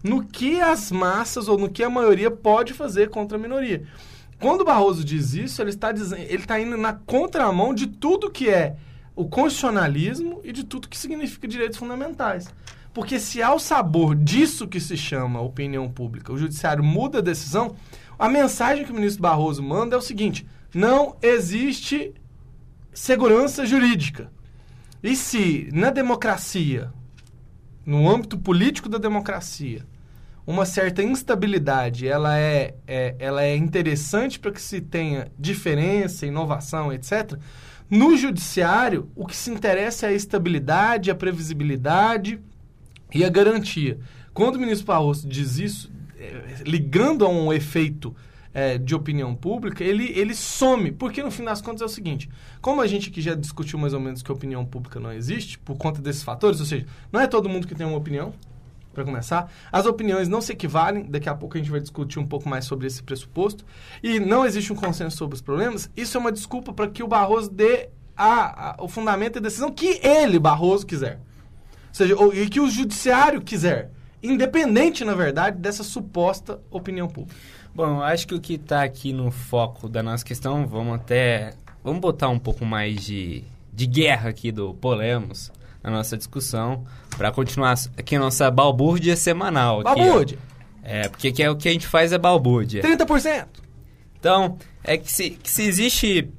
no 0.00 0.24
que 0.24 0.60
as 0.60 0.92
massas 0.92 1.48
ou 1.48 1.58
no 1.58 1.68
que 1.68 1.82
a 1.82 1.90
maioria 1.90 2.30
pode 2.30 2.72
fazer 2.72 3.10
contra 3.10 3.36
a 3.36 3.40
minoria. 3.40 3.82
Quando 4.38 4.60
o 4.60 4.64
Barroso 4.64 5.04
diz 5.04 5.34
isso, 5.34 5.60
ele 5.60 5.70
está, 5.70 5.90
dizendo, 5.90 6.22
ele 6.22 6.36
está 6.36 6.60
indo 6.60 6.76
na 6.76 6.92
contramão 6.92 7.74
de 7.74 7.88
tudo 7.88 8.30
que 8.30 8.48
é 8.48 8.76
o 9.16 9.24
constitucionalismo 9.24 10.40
e 10.44 10.52
de 10.52 10.62
tudo 10.62 10.88
que 10.88 10.96
significa 10.96 11.48
direitos 11.48 11.76
fundamentais. 11.76 12.46
Porque 12.92 13.18
se 13.18 13.42
ao 13.42 13.58
sabor 13.58 14.14
disso 14.14 14.68
que 14.68 14.78
se 14.78 14.96
chama 14.96 15.40
opinião 15.40 15.90
pública, 15.90 16.32
o 16.32 16.38
judiciário 16.38 16.84
muda 16.84 17.18
a 17.18 17.22
decisão, 17.22 17.74
a 18.16 18.28
mensagem 18.28 18.84
que 18.84 18.92
o 18.92 18.94
ministro 18.94 19.20
Barroso 19.20 19.64
manda 19.64 19.96
é 19.96 19.98
o 19.98 20.00
seguinte: 20.00 20.46
não 20.72 21.16
existe 21.20 22.14
segurança 22.92 23.66
jurídica. 23.66 24.30
E 25.02 25.16
se 25.16 25.68
na 25.72 25.90
democracia 25.90 26.92
no 27.84 28.08
âmbito 28.08 28.38
político 28.38 28.88
da 28.88 28.98
democracia, 28.98 29.84
uma 30.46 30.66
certa 30.66 31.02
instabilidade, 31.02 32.06
ela 32.06 32.38
é, 32.38 32.74
é 32.86 33.14
ela 33.18 33.42
é 33.42 33.56
interessante 33.56 34.38
para 34.38 34.52
que 34.52 34.60
se 34.60 34.80
tenha 34.80 35.28
diferença, 35.38 36.26
inovação, 36.26 36.92
etc. 36.92 37.38
No 37.88 38.16
judiciário, 38.16 39.08
o 39.14 39.26
que 39.26 39.36
se 39.36 39.50
interessa 39.50 40.06
é 40.06 40.10
a 40.10 40.12
estabilidade, 40.12 41.10
a 41.10 41.14
previsibilidade 41.14 42.38
e 43.14 43.24
a 43.24 43.28
garantia. 43.28 43.98
Quando 44.34 44.56
o 44.56 44.60
ministro 44.60 44.86
Barroso 44.86 45.26
diz 45.28 45.58
isso, 45.58 45.92
é, 46.18 46.62
ligando 46.66 47.24
a 47.24 47.28
um 47.28 47.52
efeito 47.52 48.14
é, 48.54 48.78
de 48.78 48.94
opinião 48.94 49.34
pública, 49.34 49.82
ele, 49.82 50.16
ele 50.16 50.34
some. 50.34 50.92
Porque 50.92 51.22
no 51.22 51.30
fim 51.30 51.44
das 51.44 51.60
contas 51.60 51.82
é 51.82 51.84
o 51.84 51.88
seguinte: 51.88 52.30
como 52.62 52.80
a 52.80 52.86
gente 52.86 53.10
aqui 53.10 53.20
já 53.20 53.34
discutiu 53.34 53.78
mais 53.78 53.92
ou 53.92 54.00
menos 54.00 54.22
que 54.22 54.30
a 54.30 54.34
opinião 54.34 54.64
pública 54.64 55.00
não 55.00 55.12
existe, 55.12 55.58
por 55.58 55.76
conta 55.76 56.00
desses 56.00 56.22
fatores, 56.22 56.60
ou 56.60 56.66
seja, 56.66 56.86
não 57.12 57.20
é 57.20 57.26
todo 57.26 57.48
mundo 57.48 57.66
que 57.66 57.74
tem 57.74 57.84
uma 57.84 57.98
opinião, 57.98 58.32
para 58.94 59.04
começar. 59.04 59.52
As 59.70 59.84
opiniões 59.84 60.28
não 60.28 60.40
se 60.40 60.52
equivalem, 60.52 61.04
daqui 61.04 61.28
a 61.28 61.34
pouco 61.34 61.56
a 61.56 61.60
gente 61.60 61.70
vai 61.70 61.80
discutir 61.80 62.18
um 62.18 62.26
pouco 62.26 62.48
mais 62.48 62.64
sobre 62.64 62.86
esse 62.86 63.02
pressuposto. 63.02 63.64
E 64.02 64.20
não 64.20 64.46
existe 64.46 64.72
um 64.72 64.76
consenso 64.76 65.16
sobre 65.16 65.34
os 65.34 65.42
problemas. 65.42 65.90
Isso 65.96 66.16
é 66.16 66.20
uma 66.20 66.32
desculpa 66.32 66.72
para 66.72 66.88
que 66.88 67.02
o 67.02 67.08
Barroso 67.08 67.50
dê 67.50 67.88
a, 68.16 68.70
a, 68.70 68.82
o 68.82 68.88
fundamento 68.88 69.36
e 69.36 69.40
decisão 69.40 69.70
que 69.70 70.00
ele, 70.02 70.38
Barroso, 70.38 70.86
quiser. 70.86 71.18
Ou 71.88 71.94
seja, 71.94 72.16
ou, 72.16 72.32
e 72.32 72.48
que 72.48 72.60
o 72.60 72.70
judiciário 72.70 73.42
quiser. 73.42 73.90
Independente, 74.22 75.04
na 75.04 75.14
verdade, 75.14 75.58
dessa 75.58 75.82
suposta 75.82 76.60
opinião 76.70 77.08
pública. 77.08 77.36
Bom, 77.74 78.00
acho 78.00 78.28
que 78.28 78.34
o 78.34 78.40
que 78.40 78.54
está 78.54 78.84
aqui 78.84 79.12
no 79.12 79.32
foco 79.32 79.88
da 79.88 80.02
nossa 80.02 80.24
questão, 80.24 80.66
vamos 80.66 80.94
até. 80.94 81.54
Vamos 81.82 82.00
botar 82.00 82.28
um 82.28 82.38
pouco 82.38 82.64
mais 82.64 83.04
de, 83.04 83.42
de 83.72 83.86
guerra 83.86 84.30
aqui 84.30 84.52
do 84.52 84.74
Polemos 84.74 85.50
na 85.82 85.90
nossa 85.90 86.16
discussão, 86.16 86.84
para 87.16 87.30
continuar 87.30 87.74
aqui 87.98 88.16
a 88.16 88.18
nossa 88.18 88.50
balbúrdia 88.50 89.16
semanal. 89.16 89.82
Balbúrdia! 89.82 90.38
É, 90.82 91.08
porque 91.08 91.30
que 91.30 91.42
é 91.42 91.50
o 91.50 91.56
que 91.56 91.68
a 91.68 91.72
gente 91.72 91.86
faz 91.86 92.12
é 92.12 92.16
balbúrdia. 92.16 92.80
30%! 92.82 93.46
Então, 94.18 94.56
é 94.82 94.96
que 94.96 95.12
se, 95.12 95.30
que 95.30 95.50
se 95.50 95.62
existe. 95.64 96.30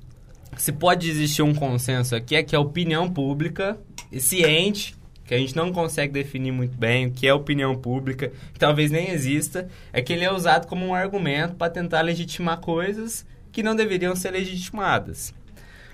Se 0.58 0.72
pode 0.72 1.10
existir 1.10 1.42
um 1.42 1.54
consenso 1.54 2.16
aqui, 2.16 2.36
é 2.36 2.42
que 2.42 2.56
a 2.56 2.60
opinião 2.60 3.12
pública, 3.12 3.78
ciente 4.18 4.96
que 5.26 5.34
a 5.34 5.38
gente 5.38 5.56
não 5.56 5.72
consegue 5.72 6.14
definir 6.14 6.52
muito 6.52 6.78
bem 6.78 7.08
o 7.08 7.12
que 7.12 7.28
é 7.28 7.34
opinião 7.34 7.76
pública, 7.76 8.32
que 8.54 8.60
talvez 8.60 8.92
nem 8.92 9.10
exista, 9.10 9.68
é 9.92 10.02
que 10.02 10.14
ele 10.14 10.24
é 10.24 10.32
usado 10.32 10.68
como 10.68 10.86
um 10.86 10.94
argumento 10.94 11.56
para 11.56 11.72
tentar 11.72 12.02
legitimar 12.02 12.60
coisas 12.60 13.26
que 13.52 13.64
não 13.64 13.76
deveriam 13.76 14.16
ser 14.16 14.32
legitimadas. 14.32 15.34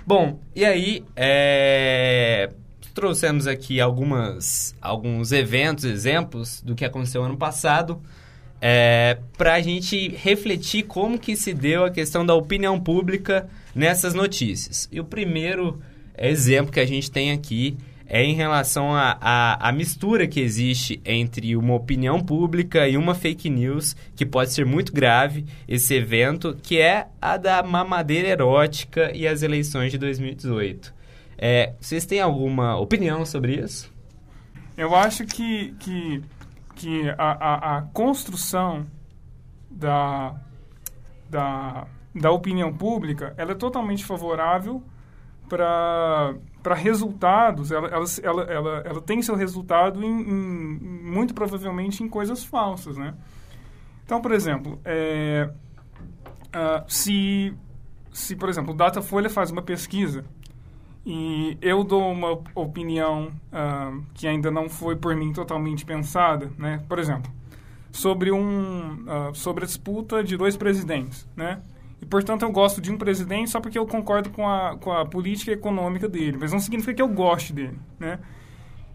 Bom, 0.06 0.40
e 0.56 0.66
aí 0.66 1.04
é... 1.16 2.50
trouxemos 2.94 3.48
aqui 3.48 3.80
algumas, 3.80 4.76
alguns 4.82 5.32
eventos, 5.32 5.86
exemplos 5.86 6.62
do 6.62 6.76
que 6.76 6.84
aconteceu 6.84 7.24
ano 7.24 7.38
passado, 7.38 8.02
é... 8.60 9.18
para 9.38 9.54
a 9.54 9.62
gente 9.62 10.10
refletir 10.10 10.84
como 10.84 11.18
que 11.18 11.38
se 11.38 11.54
deu 11.54 11.86
a 11.86 11.92
questão 11.92 12.26
da 12.26 12.34
opinião 12.34 12.78
pública 12.80 13.48
nessas 13.74 14.14
notícias. 14.14 14.90
E 14.92 15.00
o 15.00 15.06
primeiro 15.06 15.80
exemplo 16.18 16.74
que 16.74 16.80
a 16.80 16.86
gente 16.86 17.10
tem 17.10 17.32
aqui 17.32 17.78
é 18.14 18.26
em 18.26 18.34
relação 18.34 18.90
à 18.94 19.72
mistura 19.74 20.28
que 20.28 20.42
existe 20.42 21.02
entre 21.06 21.56
uma 21.56 21.76
opinião 21.76 22.20
pública 22.20 22.86
e 22.86 22.98
uma 22.98 23.16
fake 23.16 23.50
news, 23.50 23.96
que 24.18 24.26
pode 24.26 24.52
ser 24.52 24.66
muito 24.66 24.92
grave, 24.92 25.46
esse 25.66 25.96
evento, 25.96 26.54
que 26.62 26.78
é 26.78 27.08
a 27.22 27.38
da 27.38 27.64
mamadeira 27.64 28.28
erótica 28.28 29.16
e 29.16 29.26
as 29.26 29.44
eleições 29.44 29.94
de 29.94 29.98
2018. 29.98 30.94
É, 31.38 31.74
vocês 31.80 32.06
têm 32.06 32.20
alguma 32.20 32.78
opinião 32.78 33.26
sobre 33.26 33.56
isso? 33.56 33.90
Eu 34.76 34.94
acho 34.94 35.26
que, 35.26 35.74
que, 35.80 36.22
que 36.76 37.10
a, 37.18 37.32
a, 37.32 37.78
a 37.78 37.82
construção 37.94 38.86
da, 39.70 40.36
da, 41.30 41.88
da 42.14 42.30
opinião 42.30 42.74
pública 42.74 43.34
ela 43.38 43.54
é 43.54 43.56
totalmente 43.56 44.04
favorável 44.04 44.84
para 45.48 46.36
para 46.62 46.76
resultados, 46.76 47.72
ela, 47.72 47.88
ela, 47.88 48.06
ela, 48.22 48.44
ela, 48.44 48.82
ela 48.86 49.02
tem 49.02 49.22
seu 49.22 49.36
resultado 49.36 50.04
em, 50.04 50.08
em, 50.08 50.80
muito 51.04 51.34
provavelmente 51.34 52.04
em 52.04 52.10
coisas 52.10 52.44
falsas, 52.44 52.98
né? 52.98 53.16
Então, 54.06 54.22
por 54.22 54.32
exemplo, 54.32 54.80
é, 54.86 55.50
uh, 56.56 56.84
se, 56.92 57.54
se, 58.12 58.36
por 58.36 58.50
exemplo, 58.50 58.74
o 58.74 58.78
Datafolha 58.78 59.30
faz 59.30 59.52
uma 59.52 59.62
pesquisa 59.62 60.26
E 61.06 61.58
eu 61.62 61.84
dou 61.84 62.12
uma 62.12 62.40
opinião 62.54 63.32
ah, 63.52 63.92
que 64.14 64.28
ainda 64.28 64.52
não 64.52 64.70
foi 64.70 64.96
por 64.96 65.16
mim 65.16 65.34
totalmente 65.34 65.84
pensada, 65.84 66.52
né? 66.58 66.84
Por 66.88 67.00
exemplo, 67.00 67.32
sobre 67.92 68.32
um 68.32 69.04
ah, 69.08 69.32
sobre 69.34 69.64
a 69.64 69.68
disputa 69.68 70.24
de 70.24 70.38
dois 70.38 70.56
presidentes, 70.56 71.28
né? 71.36 71.60
E 72.02 72.06
portanto 72.06 72.42
eu 72.42 72.52
gosto 72.52 72.82
de 72.82 72.92
um 72.92 72.98
presidente 72.98 73.52
só 73.52 73.62
porque 73.62 73.78
eu 73.78 73.86
concordo 73.86 74.32
com 74.32 74.50
a, 74.50 74.76
com 74.78 74.92
a 74.92 75.06
política 75.06 75.52
econômica 75.52 76.10
dele, 76.10 76.38
mas 76.40 76.52
não 76.52 76.60
significa 76.60 76.96
que 76.96 77.02
eu 77.02 77.08
goste 77.08 77.54
dele, 77.54 77.78
né? 78.00 78.20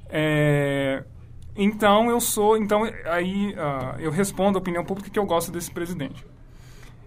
É, 0.08 1.04
então 1.56 2.10
eu 2.10 2.20
sou, 2.20 2.56
então 2.56 2.82
aí 3.04 3.54
ah, 3.56 3.96
eu 3.98 4.10
respondo 4.10 4.58
a 4.58 4.60
opinião 4.60 4.84
pública 4.84 5.08
que 5.08 5.18
eu 5.18 5.25
gosto 5.25 5.52
desse 5.52 5.70
presidente. 5.70 6.26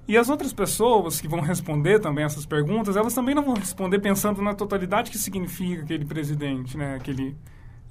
E 0.07 0.17
as 0.17 0.27
outras 0.27 0.51
pessoas 0.51 1.21
que 1.21 1.27
vão 1.27 1.39
responder 1.39 1.99
também 1.99 2.25
essas 2.25 2.43
perguntas, 2.43 2.95
elas 2.95 3.13
também 3.13 3.35
não 3.35 3.43
vão 3.43 3.53
responder 3.53 3.99
pensando 3.99 4.41
na 4.41 4.55
totalidade 4.55 5.11
que 5.11 5.19
significa 5.19 5.83
aquele 5.83 6.03
presidente, 6.03 6.75
né? 6.75 6.95
Aquele, 6.95 7.37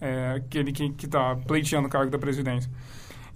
é, 0.00 0.32
aquele 0.36 0.72
que 0.72 1.06
está 1.06 1.36
pleiteando 1.36 1.86
o 1.86 1.90
cargo 1.90 2.10
da 2.10 2.18
presidência. 2.18 2.68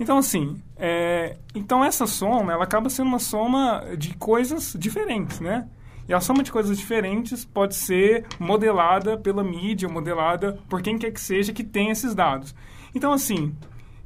Então, 0.03 0.19
assim, 0.19 0.61
é, 0.77 1.37
então 1.55 1.85
essa 1.85 2.09
soma, 2.09 2.53
ela 2.53 2.65
acaba 2.65 2.91
sendo 2.91 3.07
uma 3.07 3.21
soma 3.21 3.85
de 3.97 4.17
coisas 4.17 4.75
diferentes, 4.77 5.39
né? 5.39 5.69
E 6.09 6.13
a 6.13 6.21
soma 6.21 6.43
de 6.43 6.51
coisas 6.51 6.77
diferentes 6.77 7.45
pode 7.45 7.77
ser 7.77 8.27
modelada 8.37 9.17
pela 9.17 9.45
mídia, 9.45 9.89
modelada 9.89 10.59
por 10.69 10.83
quem 10.83 10.99
quer 10.99 11.13
que 11.13 11.21
seja 11.21 11.53
que 11.53 11.63
tem 11.63 11.91
esses 11.91 12.17
dados. 12.17 12.53
Então, 12.93 13.13
assim, 13.13 13.55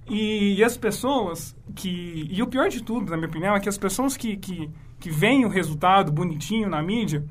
e, 0.06 0.56
e, 0.58 0.64
as 0.64 0.76
pessoas 0.76 1.56
que. 1.74 2.28
E 2.30 2.42
o 2.42 2.46
pior 2.46 2.68
de 2.68 2.82
tudo, 2.82 3.10
na 3.10 3.16
minha 3.16 3.28
opinião, 3.28 3.56
é 3.56 3.60
que 3.60 3.68
as 3.70 3.78
pessoas 3.78 4.14
que, 4.14 4.36
que, 4.36 4.70
que 5.00 5.10
veem 5.10 5.46
o 5.46 5.48
resultado 5.48 6.12
bonitinho 6.12 6.68
na 6.68 6.82
mídia, 6.82 7.24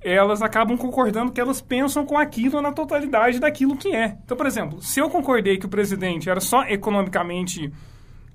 elas 0.00 0.40
acabam 0.40 0.78
concordando 0.78 1.30
que 1.30 1.40
elas 1.40 1.60
pensam 1.60 2.06
com 2.06 2.16
aquilo 2.16 2.62
na 2.62 2.72
totalidade 2.72 3.38
daquilo 3.38 3.76
que 3.76 3.94
é. 3.94 4.16
Então, 4.24 4.34
por 4.34 4.46
exemplo, 4.46 4.80
se 4.80 4.98
eu 4.98 5.10
concordei 5.10 5.58
que 5.58 5.66
o 5.66 5.68
presidente 5.68 6.30
era 6.30 6.40
só 6.40 6.62
economicamente. 6.62 7.70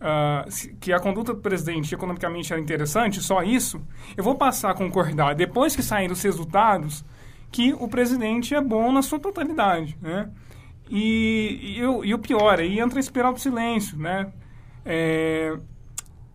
Uh, 0.03 0.77
que 0.81 0.91
a 0.91 0.99
conduta 0.99 1.33
do 1.33 1.39
presidente 1.39 1.95
economicamente 1.95 2.51
era 2.51 2.61
interessante, 2.61 3.21
só 3.21 3.41
isso, 3.41 3.81
eu 4.17 4.23
vou 4.23 4.35
passar 4.35 4.71
a 4.71 4.73
concordar, 4.73 5.33
depois 5.33 5.77
que 5.77 5.81
saírem 5.81 6.11
os 6.11 6.21
resultados, 6.21 7.05
que 7.49 7.71
o 7.71 7.87
presidente 7.87 8.53
é 8.53 8.59
bom 8.59 8.91
na 8.91 9.01
sua 9.01 9.17
totalidade, 9.17 9.97
né? 10.01 10.29
E, 10.89 11.77
e, 11.77 11.79
e 11.79 12.13
o 12.13 12.19
pior, 12.19 12.59
aí 12.59 12.81
entra 12.81 12.99
a 12.99 13.01
espiral 13.01 13.31
do 13.31 13.39
silêncio, 13.39 13.97
né? 13.97 14.33
É, 14.85 15.57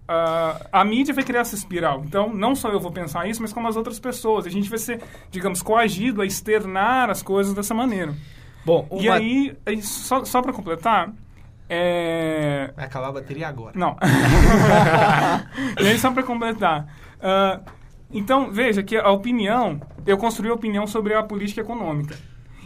a, 0.09 0.67
a 0.73 0.85
mídia 0.85 1.13
vai 1.13 1.23
criar 1.23 1.43
essa 1.43 1.55
espiral. 1.55 2.03
Então, 2.07 2.33
não 2.33 2.55
só 2.55 2.71
eu 2.71 2.81
vou 2.81 2.91
pensar 2.91 3.29
isso, 3.29 3.43
mas 3.43 3.53
como 3.53 3.69
as 3.69 3.77
outras 3.77 4.01
pessoas. 4.01 4.47
A 4.47 4.51
gente 4.51 4.71
vai 4.71 4.79
ser, 4.79 5.03
digamos, 5.31 5.61
coagido 5.61 6.23
a 6.23 6.27
externar 6.27 7.11
as 7.11 7.23
coisas 7.23 7.53
dessa 7.53 7.75
maneira. 7.75 8.15
Bom, 8.65 8.87
uma... 8.91 9.03
E 9.03 9.09
aí, 9.67 9.83
só, 9.83 10.25
só 10.25 10.41
para 10.41 10.53
completar, 10.53 11.13
é... 11.69 12.73
Vai 12.75 12.87
acabar 12.87 13.09
a 13.09 13.13
bateria 13.13 13.49
agora. 13.49 13.73
Não. 13.79 13.97
e 15.81 15.87
aí, 15.87 15.99
só 15.99 16.11
para 16.11 16.23
completar. 16.23 16.87
Uh, 17.17 17.63
então, 18.11 18.51
veja 18.51 18.83
que 18.83 18.97
a 18.97 19.11
opinião, 19.11 19.81
eu 20.07 20.17
construí 20.17 20.51
a 20.51 20.55
opinião 20.55 20.87
sobre 20.87 21.15
a 21.15 21.23
política 21.23 21.61
econômica 21.61 22.17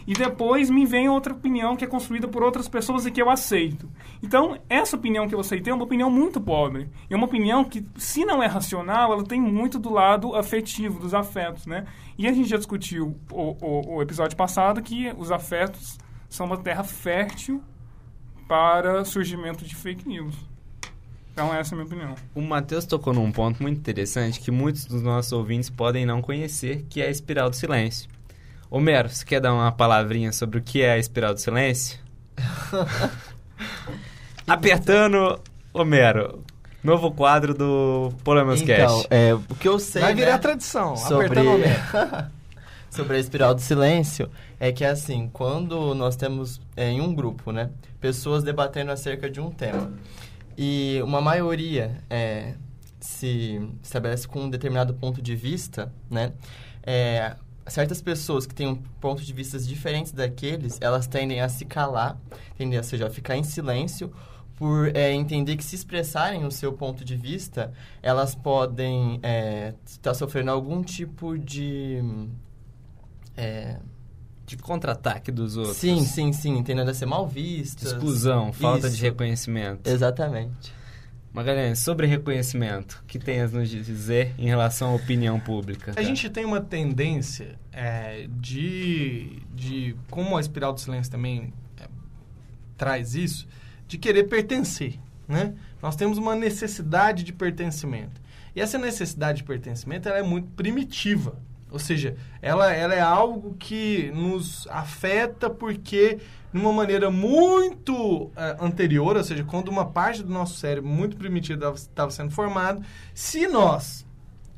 e 0.05 0.13
depois 0.13 0.69
me 0.69 0.85
vem 0.85 1.09
outra 1.09 1.33
opinião 1.33 1.75
que 1.75 1.85
é 1.85 1.87
construída 1.87 2.27
por 2.27 2.43
outras 2.43 2.67
pessoas 2.67 3.05
e 3.05 3.11
que 3.11 3.21
eu 3.21 3.29
aceito. 3.29 3.89
Então, 4.21 4.57
essa 4.69 4.95
opinião 4.95 5.27
que 5.27 5.35
eu 5.35 5.39
aceitei 5.39 5.71
é 5.71 5.75
uma 5.75 5.85
opinião 5.85 6.09
muito 6.09 6.39
pobre. 6.39 6.89
É 7.09 7.15
uma 7.15 7.25
opinião 7.25 7.63
que, 7.63 7.85
se 7.97 8.25
não 8.25 8.41
é 8.41 8.47
racional, 8.47 9.13
ela 9.13 9.23
tem 9.23 9.41
muito 9.41 9.79
do 9.79 9.91
lado 9.91 10.35
afetivo, 10.35 10.99
dos 10.99 11.13
afetos, 11.13 11.65
né? 11.65 11.85
E 12.17 12.27
a 12.27 12.33
gente 12.33 12.49
já 12.49 12.57
discutiu 12.57 13.17
o, 13.31 13.55
o, 13.61 13.95
o 13.95 14.01
episódio 14.01 14.35
passado 14.35 14.81
que 14.81 15.13
os 15.17 15.31
afetos 15.31 15.97
são 16.29 16.45
uma 16.45 16.57
terra 16.57 16.83
fértil 16.83 17.61
para 18.53 19.03
surgimento 19.03 19.65
de 19.65 19.73
fake 19.73 20.07
news. 20.07 20.35
Então, 21.31 21.51
essa 21.51 21.71
é 21.71 21.73
a 21.73 21.77
minha 21.77 21.87
opinião. 21.87 22.15
O 22.35 22.41
Matheus 22.41 22.85
tocou 22.85 23.11
num 23.11 23.31
ponto 23.31 23.63
muito 23.63 23.79
interessante 23.79 24.39
que 24.39 24.51
muitos 24.51 24.85
dos 24.85 25.01
nossos 25.01 25.31
ouvintes 25.31 25.71
podem 25.71 26.05
não 26.05 26.21
conhecer, 26.21 26.85
que 26.87 27.01
é 27.01 27.07
a 27.07 27.09
espiral 27.09 27.49
do 27.49 27.55
silêncio. 27.55 28.07
Homero, 28.69 29.09
você 29.09 29.25
quer 29.25 29.41
dar 29.41 29.55
uma 29.55 29.71
palavrinha 29.71 30.31
sobre 30.31 30.59
o 30.59 30.61
que 30.61 30.83
é 30.83 30.91
a 30.91 30.99
espiral 30.99 31.33
do 31.33 31.39
silêncio? 31.39 31.97
Apertando, 34.45 35.39
Homero. 35.73 36.43
Novo 36.83 37.11
quadro 37.11 37.55
do 37.55 38.13
Polemos 38.23 38.61
então, 38.61 38.75
Cash. 38.75 39.07
É, 39.09 39.33
o 39.33 39.55
que 39.59 39.67
eu 39.67 39.79
sei. 39.79 40.03
Vai 40.03 40.13
virar 40.13 40.33
né, 40.33 40.37
tradição. 40.37 40.95
sobre... 40.95 41.25
Apertando 41.25 41.55
Homero. 41.55 42.31
sobre 42.93 43.17
a 43.17 43.19
espiral 43.19 43.55
do 43.55 43.61
silêncio 43.61 44.29
é 44.59 44.71
que 44.71 44.85
assim, 44.85 45.29
quando 45.33 45.95
nós 45.95 46.15
temos 46.15 46.61
é, 46.77 46.91
em 46.91 47.01
um 47.01 47.13
grupo, 47.13 47.51
né, 47.51 47.71
pessoas 47.99 48.43
debatendo 48.43 48.91
acerca 48.91 49.29
de 49.29 49.41
um 49.41 49.49
tema 49.49 49.91
e 50.55 50.99
uma 51.03 51.19
maioria 51.19 51.97
é, 52.09 52.53
se 52.99 53.59
estabelece 53.81 54.27
com 54.27 54.43
um 54.43 54.49
determinado 54.49 54.93
ponto 54.93 55.21
de 55.21 55.35
vista, 55.35 55.91
né, 56.09 56.33
é, 56.83 57.35
certas 57.65 57.99
pessoas 57.99 58.45
que 58.45 58.53
têm 58.53 58.67
um 58.67 58.75
ponto 58.75 59.23
de 59.23 59.33
vista 59.33 59.57
diferentes 59.57 60.11
daqueles, 60.11 60.77
elas 60.79 61.07
tendem 61.07 61.41
a 61.41 61.49
se 61.49 61.65
calar, 61.65 62.19
tendem 62.55 62.77
a, 62.77 62.83
seja, 62.83 63.07
a 63.07 63.09
ficar 63.09 63.35
em 63.35 63.43
silêncio, 63.43 64.13
por 64.55 64.95
é, 64.95 65.11
entender 65.11 65.57
que 65.57 65.63
se 65.63 65.75
expressarem 65.75 66.45
o 66.45 66.51
seu 66.51 66.71
ponto 66.71 67.03
de 67.03 67.15
vista, 67.15 67.73
elas 68.03 68.35
podem 68.35 69.15
estar 69.15 69.27
é, 69.27 69.73
tá 70.01 70.13
sofrendo 70.13 70.51
algum 70.51 70.83
tipo 70.83 71.37
de... 71.39 72.03
É, 73.35 73.77
de 74.45 74.57
contra-ataque 74.57 75.31
dos 75.31 75.57
outros. 75.57 75.77
Sim, 75.77 76.03
sim, 76.03 76.33
sim. 76.33 76.61
Tendendo 76.63 76.91
a 76.91 76.93
ser 76.93 77.05
mal 77.05 77.27
vistas. 77.27 77.91
Exclusão, 77.91 78.51
falta 78.53 78.87
Isso. 78.87 78.97
de 78.97 79.03
reconhecimento. 79.03 79.89
Exatamente. 79.89 80.73
Magalhães, 81.33 81.79
sobre 81.79 82.05
reconhecimento, 82.05 83.01
o 83.03 83.07
que 83.07 83.17
tem 83.17 83.41
a 83.41 83.47
nos 83.47 83.67
dizer 83.67 84.35
em 84.37 84.45
relação 84.45 84.91
à 84.91 84.95
opinião 84.95 85.39
pública? 85.39 85.91
A 85.95 86.03
gente 86.03 86.29
tem 86.29 86.45
uma 86.45 86.61
tendência 86.61 87.57
é, 87.71 88.27
de, 88.39 89.41
de, 89.51 89.95
como 90.11 90.37
a 90.37 90.39
espiral 90.39 90.73
do 90.73 90.79
silêncio 90.79 91.11
também 91.11 91.51
é, 91.79 91.87
traz 92.77 93.15
isso, 93.15 93.47
de 93.87 93.97
querer 93.97 94.25
pertencer, 94.25 94.99
né? 95.27 95.55
Nós 95.81 95.95
temos 95.95 96.19
uma 96.19 96.35
necessidade 96.35 97.23
de 97.23 97.33
pertencimento. 97.33 98.21
E 98.55 98.61
essa 98.61 98.77
necessidade 98.77 99.39
de 99.39 99.43
pertencimento 99.43 100.07
ela 100.07 100.19
é 100.19 100.23
muito 100.23 100.49
primitiva. 100.49 101.35
Ou 101.73 101.79
seja, 101.79 102.15
ela, 102.39 102.71
ela 102.71 102.93
é 102.93 103.01
algo 103.01 103.55
que 103.55 104.11
nos 104.13 104.67
afeta 104.69 105.49
porque 105.49 106.19
numa 106.53 106.71
maneira 106.71 107.09
muito 107.09 108.25
uh, 108.25 108.31
anterior, 108.61 109.17
ou 109.17 109.23
seja, 109.23 109.43
quando 109.43 109.69
uma 109.69 109.85
parte 109.85 110.21
do 110.21 110.31
nosso 110.31 110.55
cérebro 110.55 110.87
muito 110.87 111.17
primitiva 111.17 111.73
estava 111.75 112.11
sendo 112.11 112.29
formado, 112.29 112.83
se 113.11 113.47
nós 113.47 114.05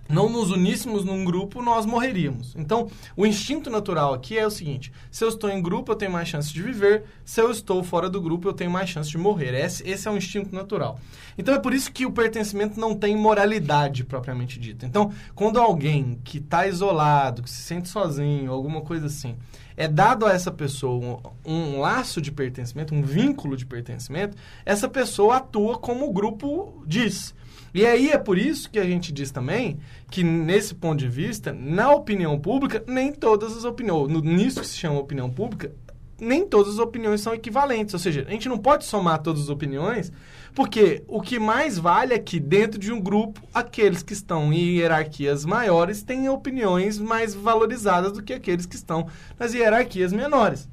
não 0.07 0.29
nos 0.29 0.51
uníssemos 0.51 1.03
num 1.03 1.25
grupo, 1.25 1.61
nós 1.61 1.85
morreríamos. 1.85 2.55
Então, 2.55 2.89
o 3.15 3.25
instinto 3.25 3.69
natural 3.69 4.13
aqui 4.13 4.37
é 4.37 4.45
o 4.45 4.51
seguinte: 4.51 4.91
se 5.09 5.23
eu 5.23 5.29
estou 5.29 5.49
em 5.49 5.61
grupo, 5.61 5.91
eu 5.91 5.95
tenho 5.95 6.11
mais 6.11 6.27
chance 6.27 6.53
de 6.53 6.61
viver, 6.61 7.03
se 7.23 7.41
eu 7.41 7.49
estou 7.51 7.83
fora 7.83 8.09
do 8.09 8.21
grupo, 8.21 8.47
eu 8.47 8.53
tenho 8.53 8.71
mais 8.71 8.89
chance 8.89 9.09
de 9.09 9.17
morrer. 9.17 9.53
Esse, 9.53 9.87
esse 9.87 10.07
é 10.07 10.11
o 10.11 10.17
instinto 10.17 10.53
natural. 10.53 10.99
Então, 11.37 11.53
é 11.53 11.59
por 11.59 11.73
isso 11.73 11.91
que 11.91 12.05
o 12.05 12.11
pertencimento 12.11 12.79
não 12.79 12.95
tem 12.95 13.15
moralidade 13.15 14.03
propriamente 14.03 14.59
dita. 14.59 14.85
Então, 14.85 15.11
quando 15.33 15.59
alguém 15.59 16.19
que 16.23 16.37
está 16.37 16.67
isolado, 16.67 17.43
que 17.43 17.49
se 17.49 17.61
sente 17.61 17.89
sozinho, 17.89 18.51
alguma 18.51 18.81
coisa 18.81 19.07
assim, 19.07 19.35
é 19.77 19.87
dado 19.87 20.25
a 20.25 20.31
essa 20.31 20.51
pessoa 20.51 21.21
um, 21.45 21.53
um, 21.53 21.79
laço 21.79 22.21
de 22.21 22.31
pertencimento, 22.31 22.93
um 22.93 23.01
vínculo 23.01 23.57
de 23.57 23.65
pertencimento, 23.65 24.37
essa 24.65 24.87
pessoa 24.87 25.37
atua 25.37 25.77
como 25.77 26.07
o 26.07 26.13
grupo 26.13 26.83
diz. 26.85 27.33
E 27.73 27.85
aí 27.85 28.09
é 28.09 28.17
por 28.17 28.37
isso 28.37 28.69
que 28.69 28.79
a 28.79 28.85
gente 28.85 29.11
diz 29.11 29.31
também 29.31 29.79
que, 30.09 30.23
nesse 30.23 30.73
ponto 30.73 30.97
de 30.97 31.09
vista, 31.09 31.51
na 31.51 31.91
opinião 31.91 32.39
pública, 32.39 32.81
nem 32.87 33.11
todas 33.11 33.55
as 33.57 33.65
opiniões, 33.65 34.09
nisso 34.23 34.61
que 34.61 34.67
se 34.67 34.77
chama 34.77 34.97
opinião 34.97 35.29
pública, 35.29 35.73
nem 36.19 36.47
todas 36.47 36.73
as 36.73 36.79
opiniões 36.79 37.21
são 37.21 37.33
equivalentes. 37.33 37.93
Ou 37.93 37.99
seja, 37.99 38.25
a 38.27 38.31
gente 38.31 38.49
não 38.49 38.57
pode 38.57 38.85
somar 38.85 39.21
todas 39.21 39.43
as 39.43 39.49
opiniões, 39.49 40.11
porque 40.53 41.03
o 41.07 41.21
que 41.21 41.37
mais 41.39 41.77
vale 41.77 42.13
é 42.13 42.19
que, 42.19 42.39
dentro 42.39 42.79
de 42.79 42.91
um 42.91 42.99
grupo, 42.99 43.41
aqueles 43.53 44.01
que 44.01 44.13
estão 44.13 44.51
em 44.53 44.77
hierarquias 44.77 45.45
maiores 45.45 46.03
têm 46.03 46.29
opiniões 46.29 46.97
mais 46.97 47.33
valorizadas 47.33 48.13
do 48.13 48.23
que 48.23 48.33
aqueles 48.33 48.65
que 48.65 48.75
estão 48.75 49.07
nas 49.37 49.53
hierarquias 49.53 50.13
menores. 50.13 50.67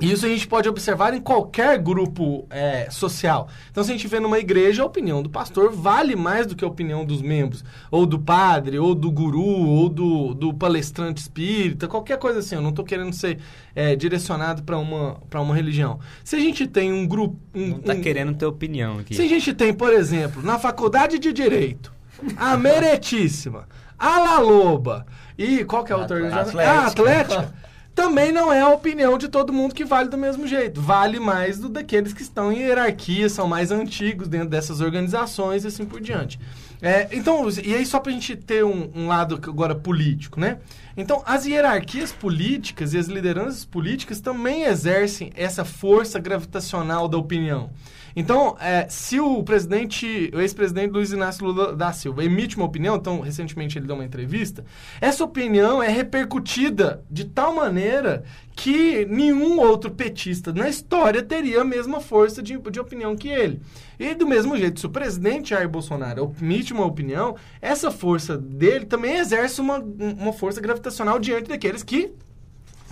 Isso 0.00 0.26
a 0.26 0.28
gente 0.28 0.48
pode 0.48 0.68
observar 0.68 1.14
em 1.14 1.20
qualquer 1.20 1.78
grupo 1.78 2.44
é, 2.50 2.88
social. 2.90 3.48
Então, 3.70 3.84
se 3.84 3.90
a 3.90 3.94
gente 3.94 4.08
vê 4.08 4.18
numa 4.18 4.38
igreja, 4.38 4.82
a 4.82 4.86
opinião 4.86 5.22
do 5.22 5.30
pastor 5.30 5.70
vale 5.70 6.16
mais 6.16 6.46
do 6.46 6.56
que 6.56 6.64
a 6.64 6.66
opinião 6.66 7.04
dos 7.04 7.22
membros, 7.22 7.64
ou 7.90 8.04
do 8.04 8.18
padre, 8.18 8.78
ou 8.78 8.96
do 8.96 9.10
guru, 9.12 9.44
ou 9.44 9.88
do, 9.88 10.34
do 10.34 10.52
palestrante 10.52 11.20
espírita, 11.20 11.86
qualquer 11.86 12.18
coisa 12.18 12.40
assim. 12.40 12.56
Eu 12.56 12.62
não 12.62 12.70
estou 12.70 12.84
querendo 12.84 13.12
ser 13.12 13.38
é, 13.76 13.94
direcionado 13.94 14.64
para 14.64 14.76
uma, 14.76 15.20
uma 15.34 15.54
religião. 15.54 16.00
Se 16.24 16.34
a 16.34 16.40
gente 16.40 16.66
tem 16.66 16.92
um 16.92 17.06
grupo. 17.06 17.36
Um, 17.54 17.68
não 17.68 17.76
está 17.78 17.94
um, 17.94 18.00
querendo 18.00 18.34
ter 18.34 18.46
opinião 18.46 18.98
aqui. 18.98 19.14
Se 19.14 19.22
a 19.22 19.28
gente 19.28 19.52
tem, 19.54 19.72
por 19.72 19.92
exemplo, 19.92 20.42
na 20.42 20.58
faculdade 20.58 21.18
de 21.18 21.32
Direito, 21.32 21.92
a 22.36 22.56
Meretíssima, 22.56 23.68
a 23.98 24.18
La 24.18 24.38
Loba 24.38 25.06
e 25.38 25.64
qual 25.64 25.84
que 25.84 25.92
é 25.92 25.94
a 25.94 25.98
outra 25.98 26.16
Atlética. 26.40 26.70
Ah, 26.70 26.86
Atlética. 26.86 27.61
Também 27.94 28.32
não 28.32 28.52
é 28.52 28.60
a 28.60 28.68
opinião 28.68 29.18
de 29.18 29.28
todo 29.28 29.52
mundo 29.52 29.74
que 29.74 29.84
vale 29.84 30.08
do 30.08 30.16
mesmo 30.16 30.46
jeito. 30.46 30.80
Vale 30.80 31.20
mais 31.20 31.58
do 31.58 31.68
daqueles 31.68 32.12
que 32.12 32.22
estão 32.22 32.50
em 32.50 32.60
hierarquia, 32.60 33.28
são 33.28 33.46
mais 33.46 33.70
antigos 33.70 34.28
dentro 34.28 34.48
dessas 34.48 34.80
organizações 34.80 35.64
e 35.64 35.66
assim 35.68 35.84
por 35.84 36.00
diante. 36.00 36.38
É, 36.80 37.08
então, 37.12 37.48
e 37.62 37.74
aí 37.74 37.86
só 37.86 38.00
para 38.00 38.10
a 38.10 38.14
gente 38.14 38.34
ter 38.34 38.64
um, 38.64 38.90
um, 38.94 39.06
lado 39.06 39.36
agora 39.36 39.74
político, 39.74 40.40
né? 40.40 40.58
Então, 40.96 41.22
as 41.24 41.46
hierarquias 41.46 42.10
políticas 42.10 42.92
e 42.92 42.98
as 42.98 43.06
lideranças 43.06 43.64
políticas 43.64 44.20
também 44.20 44.64
exercem 44.64 45.30
essa 45.36 45.64
força 45.64 46.18
gravitacional 46.18 47.06
da 47.06 47.16
opinião. 47.16 47.70
Então, 48.14 48.56
é, 48.60 48.86
se 48.88 49.20
o 49.20 49.42
presidente, 49.42 50.30
o 50.34 50.40
ex-presidente 50.40 50.92
Luiz 50.92 51.12
Inácio 51.12 51.44
Lula 51.44 51.74
da 51.74 51.92
Silva 51.92 52.24
emite 52.24 52.56
uma 52.56 52.66
opinião, 52.66 52.96
então 52.96 53.20
recentemente 53.20 53.78
ele 53.78 53.86
deu 53.86 53.96
uma 53.96 54.04
entrevista, 54.04 54.64
essa 55.00 55.24
opinião 55.24 55.82
é 55.82 55.88
repercutida 55.88 57.04
de 57.10 57.24
tal 57.24 57.54
maneira 57.54 58.24
que 58.54 59.06
nenhum 59.06 59.58
outro 59.60 59.90
petista 59.90 60.52
na 60.52 60.68
história 60.68 61.22
teria 61.22 61.62
a 61.62 61.64
mesma 61.64 62.00
força 62.00 62.42
de, 62.42 62.58
de 62.58 62.80
opinião 62.80 63.16
que 63.16 63.28
ele. 63.28 63.60
E 63.98 64.14
do 64.14 64.26
mesmo 64.26 64.56
jeito, 64.56 64.80
se 64.80 64.86
o 64.86 64.90
presidente 64.90 65.50
Jair 65.50 65.68
Bolsonaro 65.68 66.34
emite 66.40 66.72
uma 66.72 66.84
opinião, 66.84 67.36
essa 67.60 67.90
força 67.90 68.36
dele 68.36 68.84
também 68.84 69.16
exerce 69.16 69.60
uma, 69.60 69.78
uma 69.78 70.32
força 70.32 70.60
gravitacional 70.60 71.18
diante 71.18 71.48
daqueles 71.48 71.82
que 71.82 72.12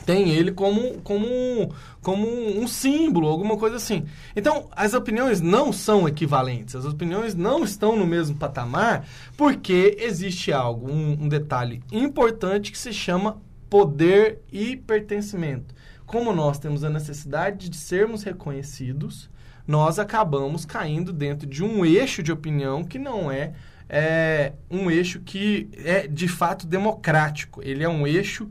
tem 0.05 0.31
ele 0.31 0.53
como, 0.53 1.01
como, 1.03 1.75
como 2.03 2.27
um 2.27 2.67
símbolo, 2.67 3.29
alguma 3.29 3.57
coisa 3.57 3.77
assim. 3.77 4.05
Então, 4.35 4.69
as 4.73 4.95
opiniões 4.95 5.41
não 5.41 5.73
são 5.73 6.09
equivalentes, 6.09 6.75
as 6.75 6.85
opiniões 6.85 7.35
não 7.35 7.65
estão 7.65 7.97
no 7.97 8.07
mesmo 8.07 8.37
patamar, 8.37 9.07
porque 9.37 9.97
existe 10.01 10.53
algo, 10.53 10.91
um, 10.91 11.25
um 11.25 11.29
detalhe 11.29 11.83
importante 11.93 12.73
que 12.73 12.79
se 12.79 12.93
chama 12.93 13.41
poder 13.69 14.41
e 14.53 14.77
pertencimento. 14.77 15.75
Como 16.05 16.33
nós 16.33 16.59
temos 16.59 16.83
a 16.83 16.91
necessidade 16.91 17.69
de 17.69 17.77
sermos 17.77 18.25
reconhecidos, 18.25 19.31
nós 19.67 20.01
acabamos 20.01 20.65
caindo 20.65 21.13
dentro 21.13 21.47
de 21.47 21.63
um 21.63 21.85
eixo 21.85 22.23
de 22.23 22.33
opinião 22.33 22.83
que 22.83 22.99
não 22.99 23.31
é, 23.31 23.53
é 23.89 24.53
um 24.69 24.91
eixo 24.91 25.21
que 25.21 25.69
é 25.85 26.09
de 26.09 26.27
fato 26.27 26.67
democrático. 26.67 27.63
Ele 27.63 27.85
é 27.85 27.89
um 27.89 28.05
eixo 28.05 28.51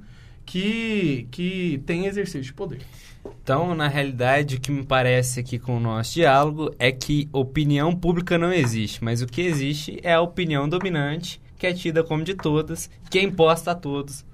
que, 0.50 1.28
que 1.30 1.80
tem 1.86 2.08
exercício 2.08 2.42
de 2.42 2.54
poder. 2.54 2.82
Então, 3.44 3.76
na 3.76 3.88
realidade, 3.88 4.56
o 4.56 4.60
que 4.60 4.72
me 4.72 4.84
parece 4.84 5.40
aqui 5.40 5.60
com 5.60 5.78
o 5.78 5.80
nosso 5.80 6.16
diálogo 6.16 6.74
é 6.80 6.92
que 6.92 7.30
opinião 7.32 7.96
pública 7.96 8.36
não 8.36 8.52
existe, 8.52 9.04
mas 9.04 9.22
o 9.22 9.28
que 9.28 9.42
existe 9.42 10.00
é 10.02 10.14
a 10.14 10.22
opinião 10.22 10.68
dominante, 10.68 11.40
que 11.56 11.68
é 11.68 11.74
tida 11.74 12.04
como 12.04 12.24
de 12.24 12.34
todas, 12.34 12.90
que 13.12 13.20
é 13.20 13.22
imposta 13.22 13.72
a 13.72 13.76
todos 13.76 14.26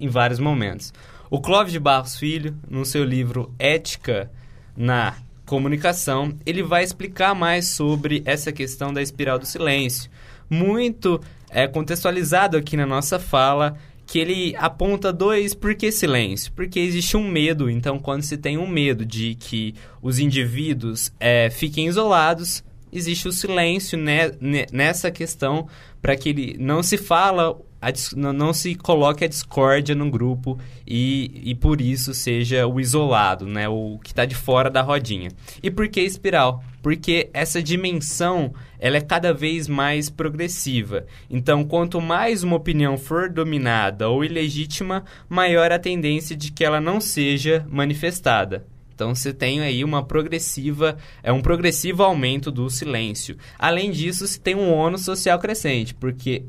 em 0.00 0.08
vários 0.08 0.38
momentos. 0.38 0.90
O 1.28 1.38
Clóvis 1.38 1.72
de 1.72 1.80
Barros 1.80 2.16
Filho, 2.16 2.56
no 2.66 2.86
seu 2.86 3.04
livro 3.04 3.52
Ética 3.58 4.30
na 4.74 5.16
Comunicação, 5.44 6.34
ele 6.46 6.62
vai 6.62 6.82
explicar 6.82 7.34
mais 7.34 7.68
sobre 7.68 8.22
essa 8.24 8.50
questão 8.52 8.90
da 8.90 9.02
espiral 9.02 9.38
do 9.38 9.44
silêncio. 9.44 10.10
Muito 10.48 11.20
é, 11.50 11.66
contextualizado 11.66 12.56
aqui 12.56 12.74
na 12.74 12.86
nossa 12.86 13.18
fala 13.18 13.76
que 14.06 14.18
ele 14.18 14.54
aponta 14.56 15.12
dois 15.12 15.52
por 15.52 15.74
que 15.74 15.90
silêncio? 15.90 16.52
Porque 16.52 16.78
existe 16.78 17.16
um 17.16 17.28
medo. 17.28 17.68
Então, 17.68 17.98
quando 17.98 18.22
se 18.22 18.38
tem 18.38 18.56
um 18.56 18.66
medo 18.66 19.04
de 19.04 19.34
que 19.34 19.74
os 20.00 20.18
indivíduos 20.18 21.12
é, 21.18 21.50
fiquem 21.50 21.86
isolados, 21.86 22.62
existe 22.92 23.26
o 23.26 23.32
silêncio 23.32 23.98
né, 23.98 24.30
nessa 24.72 25.10
questão 25.10 25.66
para 26.00 26.16
que 26.16 26.28
ele 26.28 26.56
não 26.58 26.82
se 26.82 26.96
fala 26.96 27.58
a, 27.80 27.92
não 28.16 28.52
se 28.52 28.74
coloque 28.74 29.24
a 29.24 29.28
discórdia 29.28 29.94
no 29.94 30.10
grupo 30.10 30.58
e, 30.86 31.42
e 31.44 31.54
por 31.54 31.80
isso 31.80 32.14
seja 32.14 32.66
o 32.66 32.80
isolado, 32.80 33.46
né? 33.46 33.68
O 33.68 33.98
que 34.02 34.12
está 34.12 34.24
de 34.24 34.34
fora 34.34 34.70
da 34.70 34.82
rodinha. 34.82 35.30
E 35.62 35.70
por 35.70 35.88
que 35.88 36.00
espiral? 36.00 36.62
Porque 36.86 37.30
essa 37.34 37.60
dimensão 37.60 38.54
ela 38.78 38.98
é 38.98 39.00
cada 39.00 39.34
vez 39.34 39.66
mais 39.66 40.08
progressiva. 40.08 41.04
Então, 41.28 41.64
quanto 41.64 42.00
mais 42.00 42.44
uma 42.44 42.54
opinião 42.54 42.96
for 42.96 43.28
dominada 43.28 44.08
ou 44.08 44.24
ilegítima, 44.24 45.04
maior 45.28 45.72
a 45.72 45.80
tendência 45.80 46.36
de 46.36 46.52
que 46.52 46.64
ela 46.64 46.80
não 46.80 47.00
seja 47.00 47.66
manifestada. 47.68 48.68
Então 48.94 49.16
você 49.16 49.32
tem 49.32 49.62
aí 49.62 49.82
uma 49.82 50.04
progressiva, 50.04 50.96
é 51.24 51.32
um 51.32 51.42
progressivo 51.42 52.04
aumento 52.04 52.52
do 52.52 52.70
silêncio. 52.70 53.36
Além 53.58 53.90
disso, 53.90 54.24
se 54.24 54.40
tem 54.40 54.54
um 54.54 54.72
ônus 54.72 55.04
social 55.04 55.40
crescente, 55.40 55.92
porque 55.92 56.44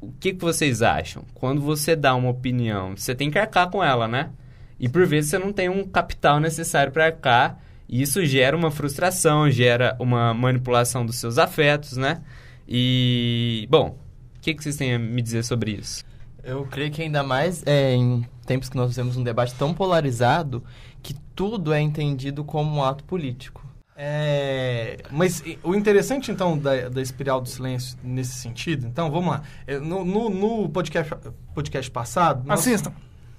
o 0.00 0.10
que, 0.18 0.32
que 0.32 0.44
vocês 0.44 0.82
acham? 0.82 1.22
Quando 1.34 1.60
você 1.60 1.94
dá 1.94 2.16
uma 2.16 2.30
opinião, 2.30 2.96
você 2.96 3.14
tem 3.14 3.30
que 3.30 3.38
arcar 3.38 3.70
com 3.70 3.84
ela, 3.84 4.08
né? 4.08 4.30
E 4.80 4.88
por 4.88 5.06
vezes 5.06 5.30
você 5.30 5.38
não 5.38 5.52
tem 5.52 5.68
um 5.68 5.84
capital 5.84 6.40
necessário 6.40 6.90
para 6.90 7.06
arcar. 7.06 7.67
E 7.88 8.02
isso 8.02 8.24
gera 8.26 8.56
uma 8.56 8.70
frustração, 8.70 9.50
gera 9.50 9.96
uma 9.98 10.34
manipulação 10.34 11.06
dos 11.06 11.16
seus 11.16 11.38
afetos, 11.38 11.96
né? 11.96 12.22
E, 12.68 13.66
bom, 13.70 13.98
o 14.36 14.40
que, 14.40 14.52
que 14.52 14.62
vocês 14.62 14.76
têm 14.76 14.94
a 14.94 14.98
me 14.98 15.22
dizer 15.22 15.42
sobre 15.42 15.70
isso? 15.72 16.04
Eu 16.44 16.66
creio 16.66 16.90
que 16.90 17.02
ainda 17.02 17.22
mais 17.22 17.62
é, 17.66 17.94
em 17.94 18.26
tempos 18.46 18.68
que 18.68 18.76
nós 18.76 18.94
temos 18.94 19.16
um 19.16 19.22
debate 19.22 19.54
tão 19.54 19.72
polarizado 19.72 20.62
que 21.02 21.14
tudo 21.34 21.72
é 21.72 21.80
entendido 21.80 22.44
como 22.44 22.76
um 22.76 22.84
ato 22.84 23.04
político. 23.04 23.66
É, 23.96 24.98
mas 25.10 25.42
o 25.64 25.74
interessante, 25.74 26.30
então, 26.30 26.56
da, 26.56 26.88
da 26.88 27.02
espiral 27.02 27.40
do 27.40 27.48
silêncio 27.48 27.98
nesse 28.02 28.34
sentido, 28.34 28.86
então, 28.86 29.10
vamos 29.10 29.30
lá. 29.30 29.42
É, 29.66 29.78
no, 29.78 30.04
no, 30.04 30.30
no 30.30 30.68
podcast, 30.68 31.14
podcast 31.54 31.90
passado... 31.90 32.46
Nós, 32.46 32.60
Assistam. 32.60 32.92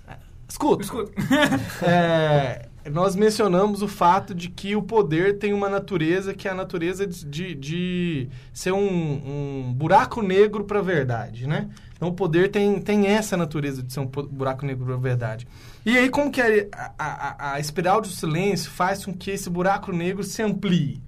É, 0.08 0.18
escuta. 0.48 0.84
Escuta. 0.84 1.12
É, 1.82 2.69
nós 2.86 3.16
mencionamos 3.16 3.82
o 3.82 3.88
fato 3.88 4.34
de 4.34 4.50
que 4.50 4.76
o 4.76 4.82
poder 4.82 5.38
tem 5.38 5.54
uma 5.54 5.70
natureza 5.70 6.34
que 6.34 6.48
é 6.48 6.52
a 6.52 6.56
natureza 6.56 7.06
de, 7.06 7.26
de, 7.26 7.56
de 7.56 8.30
ser 8.54 8.72
um, 8.72 9.68
um 9.68 9.74
buraco 9.74 10.22
negro 10.22 10.64
para 10.64 10.80
a 10.80 10.82
verdade, 10.82 11.48
né? 11.48 11.70
Então, 11.96 12.08
o 12.08 12.14
poder 12.14 12.50
tem, 12.50 12.80
tem 12.80 13.08
essa 13.08 13.36
natureza 13.36 13.84
de 13.84 13.92
ser 13.92 14.00
um 14.00 14.06
buraco 14.06 14.66
negro 14.66 14.86
para 14.86 14.94
a 14.96 14.98
verdade. 14.98 15.46
E 15.86 15.98
aí, 15.98 16.10
como 16.10 16.32
que 16.32 16.42
a, 16.42 16.94
a, 16.98 17.54
a, 17.54 17.60
espiral 17.60 18.00
do 18.00 18.08
silêncio 18.08 18.72
faz 18.72 19.04
com 19.04 19.14
que 19.14 19.32
esse 19.32 19.50
buraco 19.50 19.92
negro 19.92 20.24
se 20.24 20.42
amplie? 20.42 21.02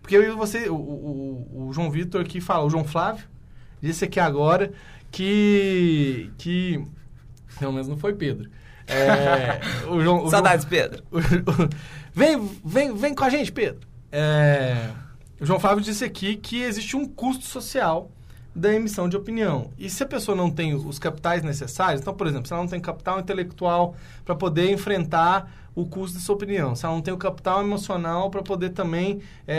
Porque 0.00 0.18
você, 0.30 0.70
o, 0.70 0.74
o, 0.74 1.66
o 1.68 1.72
João 1.74 1.90
Vitor 1.90 2.22
aqui 2.22 2.40
fala, 2.40 2.64
o 2.64 2.70
João 2.70 2.84
Flávio, 2.84 3.26
disse 3.82 4.06
aqui 4.06 4.18
agora 4.18 4.72
que... 5.10 6.30
que 6.38 6.82
não, 7.60 7.72
mas 7.72 7.86
não 7.86 7.98
foi 7.98 8.14
Pedro. 8.14 8.48
É, 8.88 9.60
o 9.88 10.00
João, 10.00 10.24
o 10.24 10.30
Saudades, 10.30 10.66
João, 10.68 10.70
Pedro. 10.70 11.04
O, 11.10 11.18
vem, 12.12 12.50
vem, 12.64 12.94
vem 12.94 13.14
com 13.14 13.24
a 13.24 13.30
gente, 13.30 13.52
Pedro. 13.52 13.86
É, 14.10 14.88
o 15.40 15.46
João 15.46 15.60
Flávio 15.60 15.84
disse 15.84 16.04
aqui 16.04 16.36
que 16.36 16.62
existe 16.62 16.96
um 16.96 17.06
custo 17.06 17.44
social 17.44 18.10
da 18.54 18.74
emissão 18.74 19.08
de 19.08 19.16
opinião. 19.16 19.70
E 19.78 19.88
se 19.88 20.02
a 20.02 20.06
pessoa 20.06 20.36
não 20.36 20.50
tem 20.50 20.74
os 20.74 20.98
capitais 20.98 21.42
necessários, 21.42 22.00
então, 22.00 22.12
por 22.14 22.26
exemplo, 22.26 22.46
se 22.46 22.52
ela 22.52 22.62
não 22.62 22.68
tem 22.68 22.80
capital 22.80 23.20
intelectual 23.20 23.94
para 24.24 24.34
poder 24.34 24.70
enfrentar 24.70 25.50
o 25.74 25.86
custo 25.86 26.18
dessa 26.18 26.32
opinião, 26.32 26.74
se 26.74 26.84
ela 26.84 26.94
não 26.94 27.02
tem 27.02 27.14
o 27.14 27.18
capital 27.18 27.62
emocional 27.62 28.30
para 28.30 28.42
poder 28.42 28.70
também 28.70 29.20
é, 29.46 29.54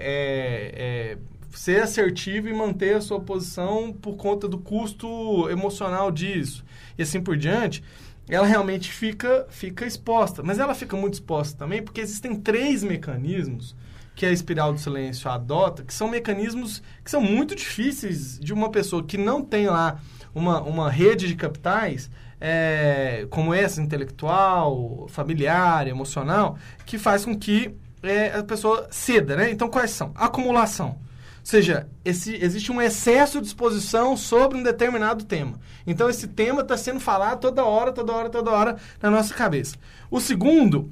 é, 0.00 1.14
é, 1.14 1.18
ser 1.52 1.82
assertivo 1.82 2.48
e 2.48 2.54
manter 2.54 2.94
a 2.94 3.00
sua 3.00 3.18
posição 3.20 3.92
por 3.92 4.14
conta 4.14 4.46
do 4.46 4.58
custo 4.58 5.50
emocional 5.50 6.12
disso, 6.12 6.64
e 6.96 7.02
assim 7.02 7.20
por 7.20 7.36
diante, 7.36 7.82
ela 8.28 8.46
realmente 8.46 8.90
fica, 8.90 9.46
fica 9.48 9.86
exposta. 9.86 10.42
Mas 10.42 10.58
ela 10.58 10.74
fica 10.74 10.96
muito 10.96 11.14
exposta 11.14 11.56
também 11.56 11.82
porque 11.82 12.00
existem 12.00 12.34
três 12.34 12.82
mecanismos 12.82 13.76
que 14.14 14.24
a 14.24 14.32
espiral 14.32 14.72
do 14.72 14.80
silêncio 14.80 15.30
adota, 15.30 15.84
que 15.84 15.92
são 15.92 16.08
mecanismos 16.08 16.82
que 17.04 17.10
são 17.10 17.20
muito 17.20 17.54
difíceis 17.54 18.38
de 18.38 18.52
uma 18.52 18.70
pessoa 18.70 19.04
que 19.04 19.18
não 19.18 19.42
tem 19.44 19.66
lá 19.66 20.00
uma, 20.34 20.60
uma 20.62 20.90
rede 20.90 21.28
de 21.28 21.34
capitais, 21.34 22.10
é, 22.40 23.26
como 23.30 23.52
essa, 23.52 23.80
intelectual, 23.80 25.06
familiar, 25.08 25.86
emocional, 25.86 26.58
que 26.84 26.98
faz 26.98 27.24
com 27.24 27.38
que 27.38 27.74
é, 28.02 28.38
a 28.38 28.42
pessoa 28.42 28.88
ceda, 28.90 29.36
né? 29.36 29.50
Então, 29.50 29.68
quais 29.68 29.90
são? 29.90 30.12
Acumulação. 30.14 30.98
Seja, 31.46 31.86
esse, 32.04 32.34
existe 32.34 32.72
um 32.72 32.82
excesso 32.82 33.40
de 33.40 33.46
exposição 33.46 34.16
sobre 34.16 34.58
um 34.58 34.64
determinado 34.64 35.24
tema. 35.24 35.60
Então, 35.86 36.10
esse 36.10 36.26
tema 36.26 36.62
está 36.62 36.76
sendo 36.76 36.98
falado 36.98 37.38
toda 37.38 37.64
hora, 37.64 37.92
toda 37.92 38.12
hora, 38.12 38.28
toda 38.28 38.50
hora 38.50 38.76
na 39.00 39.12
nossa 39.12 39.32
cabeça. 39.32 39.76
O 40.10 40.18
segundo 40.18 40.90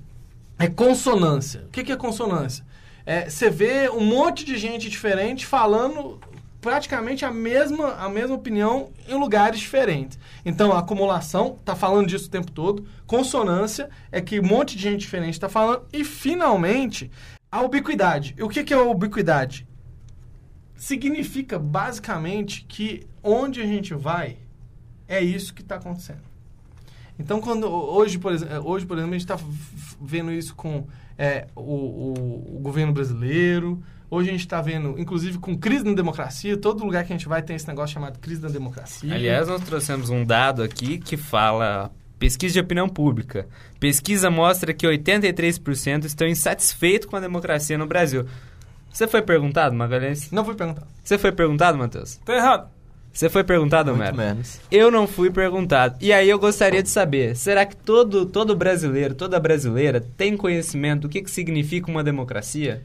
é 0.56 0.68
consonância. 0.68 1.64
O 1.66 1.70
que, 1.70 1.82
que 1.82 1.90
é 1.90 1.96
consonância? 1.96 2.64
é, 3.04 3.28
você 3.28 3.50
vê 3.50 3.88
um 3.90 4.04
monte 4.04 4.44
de 4.44 4.56
gente 4.56 4.88
diferente 4.88 5.44
falando 5.44 6.20
praticamente 6.60 7.24
a 7.24 7.32
mesma, 7.32 7.94
a 7.94 8.08
mesma 8.08 8.36
opinião 8.36 8.90
em 9.08 9.18
lugares 9.18 9.58
diferentes. 9.58 10.20
Então, 10.44 10.70
a 10.70 10.78
acumulação 10.78 11.56
está 11.58 11.74
falando 11.74 12.06
disso 12.06 12.28
o 12.28 12.30
tempo 12.30 12.52
todo. 12.52 12.86
Consonância 13.08 13.90
é 14.12 14.20
que 14.20 14.38
um 14.38 14.46
monte 14.46 14.76
de 14.76 14.84
gente 14.84 15.00
diferente 15.00 15.34
está 15.34 15.48
falando. 15.48 15.82
E, 15.92 16.04
finalmente, 16.04 17.10
a 17.50 17.60
ubiquidade. 17.60 18.36
E 18.38 18.42
o 18.44 18.48
que, 18.48 18.62
que 18.62 18.72
é 18.72 18.76
a 18.76 18.82
ubiquidade? 18.82 19.66
Significa, 20.74 21.58
basicamente, 21.58 22.64
que 22.68 23.06
onde 23.22 23.60
a 23.60 23.66
gente 23.66 23.94
vai, 23.94 24.36
é 25.08 25.20
isso 25.22 25.54
que 25.54 25.62
está 25.62 25.76
acontecendo. 25.76 26.22
Então, 27.18 27.40
quando 27.40 27.68
hoje, 27.68 28.18
por 28.18 28.32
exemplo, 28.32 28.68
hoje, 28.68 28.84
por 28.84 28.96
exemplo 28.96 29.14
a 29.14 29.18
gente 29.18 29.30
está 29.30 29.38
vendo 30.00 30.32
isso 30.32 30.54
com 30.54 30.86
é, 31.16 31.46
o, 31.54 31.60
o, 31.60 32.56
o, 32.56 32.60
governo 32.60 32.92
brasileiro. 32.92 33.82
Hoje 34.10 34.28
a 34.28 34.32
gente 34.32 34.40
está 34.40 34.60
vendo, 34.60 34.98
inclusive, 34.98 35.38
com 35.38 35.56
crise 35.56 35.84
na 35.84 35.92
democracia. 35.92 36.56
Todo 36.56 36.84
lugar 36.84 37.04
que 37.04 37.12
a 37.12 37.16
gente 37.16 37.28
vai 37.28 37.42
tem 37.42 37.56
esse 37.56 37.68
negócio 37.68 37.94
chamado 37.94 38.18
crise 38.18 38.42
na 38.42 38.48
democracia. 38.48 39.14
Aliás, 39.14 39.48
nós 39.48 39.62
trouxemos 39.62 40.10
um 40.10 40.24
dado 40.24 40.62
aqui 40.62 40.98
que 40.98 41.16
fala 41.16 41.90
pesquisa 42.18 42.54
de 42.54 42.60
opinião 42.60 42.88
pública. 42.88 43.46
Pesquisa 43.78 44.30
mostra 44.30 44.72
que 44.72 44.86
83% 44.86 46.04
estão 46.04 46.26
insatisfeitos 46.26 47.08
com 47.08 47.16
a 47.16 47.20
democracia 47.20 47.78
no 47.78 47.86
Brasil. 47.86 48.26
Você 48.94 49.08
foi 49.08 49.22
perguntado, 49.22 49.74
Magalhães? 49.74 50.30
Não 50.30 50.44
fui 50.44 50.54
perguntado. 50.54 50.86
Você 51.02 51.18
foi 51.18 51.32
perguntado, 51.32 51.76
Matheus? 51.76 52.14
Tá 52.24 52.32
errado. 52.32 52.70
Você 53.12 53.28
foi 53.28 53.42
perguntado, 53.42 53.90
Muito 53.90 54.00
Homero? 54.00 54.16
menos. 54.16 54.60
Eu 54.70 54.88
não 54.88 55.08
fui 55.08 55.30
perguntado. 55.30 55.96
E 56.00 56.12
aí 56.12 56.30
eu 56.30 56.38
gostaria 56.38 56.80
de 56.80 56.88
saber, 56.88 57.34
será 57.34 57.66
que 57.66 57.74
todo, 57.74 58.24
todo 58.24 58.54
brasileiro, 58.54 59.16
toda 59.16 59.40
brasileira 59.40 60.00
tem 60.16 60.36
conhecimento 60.36 61.02
do 61.02 61.08
que, 61.08 61.22
que 61.22 61.30
significa 61.30 61.90
uma 61.90 62.04
democracia? 62.04 62.84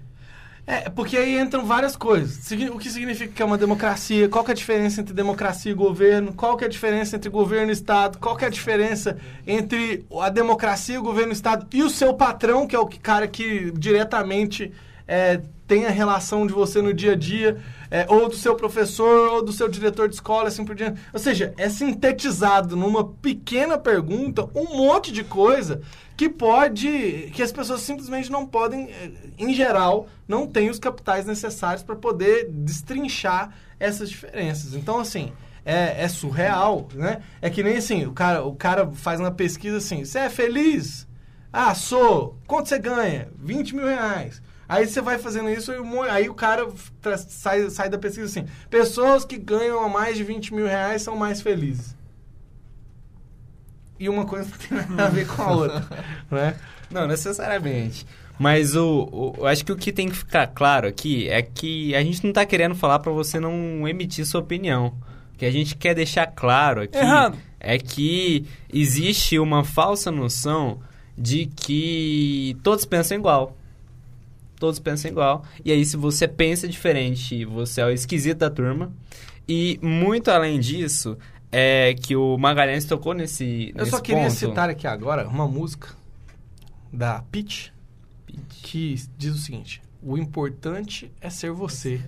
É, 0.66 0.90
porque 0.90 1.16
aí 1.16 1.40
entram 1.40 1.64
várias 1.64 1.96
coisas. 1.96 2.52
O 2.72 2.80
que 2.80 2.90
significa 2.90 3.32
que 3.32 3.42
é 3.44 3.46
uma 3.46 3.58
democracia? 3.58 4.28
Qual 4.28 4.44
que 4.44 4.50
é 4.50 4.54
a 4.54 4.58
diferença 4.58 5.02
entre 5.02 5.14
democracia 5.14 5.72
e 5.72 5.76
governo? 5.76 6.34
Qual 6.34 6.58
que 6.58 6.64
é 6.64 6.68
a 6.68 6.72
diferença 6.72 7.16
entre 7.18 7.30
governo 7.30 7.70
e 7.70 7.74
Estado? 7.74 8.18
Qual 8.18 8.36
que 8.36 8.46
é 8.46 8.48
a 8.48 8.52
diferença 8.52 9.16
entre 9.46 10.06
a 10.20 10.30
democracia, 10.30 11.00
o 11.00 11.04
governo 11.04 11.32
e 11.32 11.34
o 11.34 11.38
Estado 11.38 11.68
e 11.72 11.84
o 11.84 11.90
seu 11.90 12.16
patrão, 12.16 12.66
que 12.66 12.76
é 12.76 12.80
o 12.80 12.88
cara 12.88 13.28
que 13.28 13.72
diretamente 13.72 14.72
é, 15.08 15.42
tem 15.70 15.86
a 15.86 15.92
relação 15.92 16.48
de 16.48 16.52
você 16.52 16.82
no 16.82 16.92
dia 16.92 17.12
a 17.12 17.16
dia, 17.16 17.62
é, 17.92 18.04
ou 18.10 18.28
do 18.28 18.36
seu 18.36 18.56
professor, 18.56 19.34
ou 19.34 19.46
do 19.46 19.54
seu 19.54 19.70
diretor 19.70 20.10
de 20.10 20.16
escola, 20.16 20.48
assim 20.48 20.66
por 20.66 20.74
diante. 20.76 21.00
Ou 21.14 21.20
seja, 21.20 21.54
é 21.58 21.70
sintetizado 21.70 22.76
numa 22.76 23.08
pequena 23.08 23.78
pergunta 23.78 24.50
um 24.56 24.76
monte 24.76 25.12
de 25.12 25.24
coisa 25.24 25.82
que 26.18 26.28
pode. 26.28 27.30
que 27.36 27.44
as 27.44 27.52
pessoas 27.52 27.82
simplesmente 27.82 28.32
não 28.32 28.48
podem, 28.48 28.90
é, 28.90 29.12
em 29.38 29.54
geral, 29.54 30.08
não 30.28 30.48
têm 30.48 30.72
os 30.72 30.80
capitais 30.80 31.28
necessários 31.28 31.84
para 31.84 31.96
poder 31.96 32.50
destrinchar 32.50 33.54
essas 33.80 34.10
diferenças. 34.10 34.74
Então, 34.74 35.00
assim. 35.00 35.32
É, 35.66 36.06
é, 36.06 36.08
surreal, 36.08 36.88
né? 36.96 37.22
É 37.42 37.50
que 37.50 37.62
nem 37.62 37.78
assim, 37.78 38.06
o 38.06 38.14
cara, 38.14 38.44
o 38.44 38.56
cara 38.56 38.90
faz 38.92 39.20
uma 39.20 39.30
pesquisa 39.30 39.78
assim, 39.78 40.04
você 40.04 40.20
é 40.20 40.30
feliz? 40.30 41.06
Ah, 41.54 41.76
sou. 41.76 42.40
Quanto 42.48 42.70
você 42.70 42.80
ganha? 42.80 43.28
20 43.38 43.76
mil 43.76 43.86
reais. 43.86 44.42
Aí 44.70 44.86
você 44.86 45.02
vai 45.02 45.18
fazendo 45.18 45.50
isso, 45.50 45.72
e 45.74 46.10
aí 46.12 46.30
o 46.30 46.36
cara 46.36 46.68
sai, 47.18 47.68
sai 47.72 47.90
da 47.90 47.98
pesquisa 47.98 48.28
assim: 48.28 48.48
pessoas 48.70 49.26
que 49.26 49.36
ganham 49.36 49.84
a 49.84 49.90
mais 49.90 50.16
de 50.16 50.24
20 50.24 50.54
mil 50.54 50.68
reais 50.68 51.02
são 51.02 51.16
mais 51.16 51.42
felizes. 51.42 51.98
E 54.00 54.08
uma 54.08 54.26
coisa 54.26 54.48
não 54.70 54.84
tem 54.84 54.90
nada 54.90 55.06
a 55.06 55.10
ver 55.10 55.26
com 55.26 55.42
a 55.42 55.52
outra, 55.52 55.88
né? 56.30 56.56
Não, 56.92 57.08
necessariamente. 57.08 58.06
Mas 58.38 58.76
o, 58.76 59.10
o, 59.12 59.34
eu 59.40 59.48
acho 59.48 59.66
que 59.66 59.72
o 59.72 59.76
que 59.76 59.92
tem 59.92 60.08
que 60.08 60.16
ficar 60.16 60.46
claro 60.46 60.88
aqui 60.88 61.28
é 61.28 61.42
que 61.42 61.96
a 61.96 62.04
gente 62.04 62.24
não 62.24 62.30
está 62.30 62.46
querendo 62.46 62.76
falar 62.76 63.00
para 63.00 63.12
você 63.12 63.40
não 63.40 63.88
emitir 63.88 64.24
sua 64.24 64.40
opinião. 64.40 64.94
O 65.34 65.38
que 65.40 65.46
a 65.46 65.52
gente 65.52 65.76
quer 65.76 65.96
deixar 65.96 66.28
claro 66.28 66.84
aqui 66.84 66.98
Errado. 66.98 67.38
é 67.60 67.80
que 67.80 68.46
existe 68.72 69.40
uma 69.40 69.64
falsa 69.64 70.12
noção 70.12 70.80
de 71.18 71.48
que 71.48 72.56
todos 72.62 72.86
pensam 72.86 73.18
igual 73.18 73.59
todos 74.60 74.78
pensam 74.78 75.10
igual. 75.10 75.44
E 75.64 75.72
aí, 75.72 75.84
se 75.86 75.98
você 75.98 76.28
pensa 76.28 76.68
diferente, 76.68 77.46
você 77.46 77.82
é 77.82 77.86
o 77.86 77.90
esquisito 77.90 78.40
da 78.40 78.50
turma. 78.50 78.92
E 79.48 79.80
muito 79.82 80.30
além 80.30 80.60
disso, 80.60 81.18
é 81.52 81.96
que 81.96 82.16
o 82.16 82.38
Magalhães 82.38 82.86
tocou 82.86 83.14
nesse. 83.14 83.72
Eu 83.74 83.80
nesse 83.80 83.92
só 83.92 84.00
queria 84.00 84.24
ponto. 84.24 84.36
citar 84.36 84.70
aqui 84.70 84.86
agora 84.86 85.28
uma 85.28 85.48
música 85.48 85.90
da 86.92 87.24
Peach, 87.32 87.74
que 88.50 88.96
diz 89.18 89.34
o 89.34 89.38
seguinte: 89.38 89.82
O 90.04 90.18
importante 90.18 91.12
é 91.20 91.30
ser 91.30 91.52
você, 91.52 92.02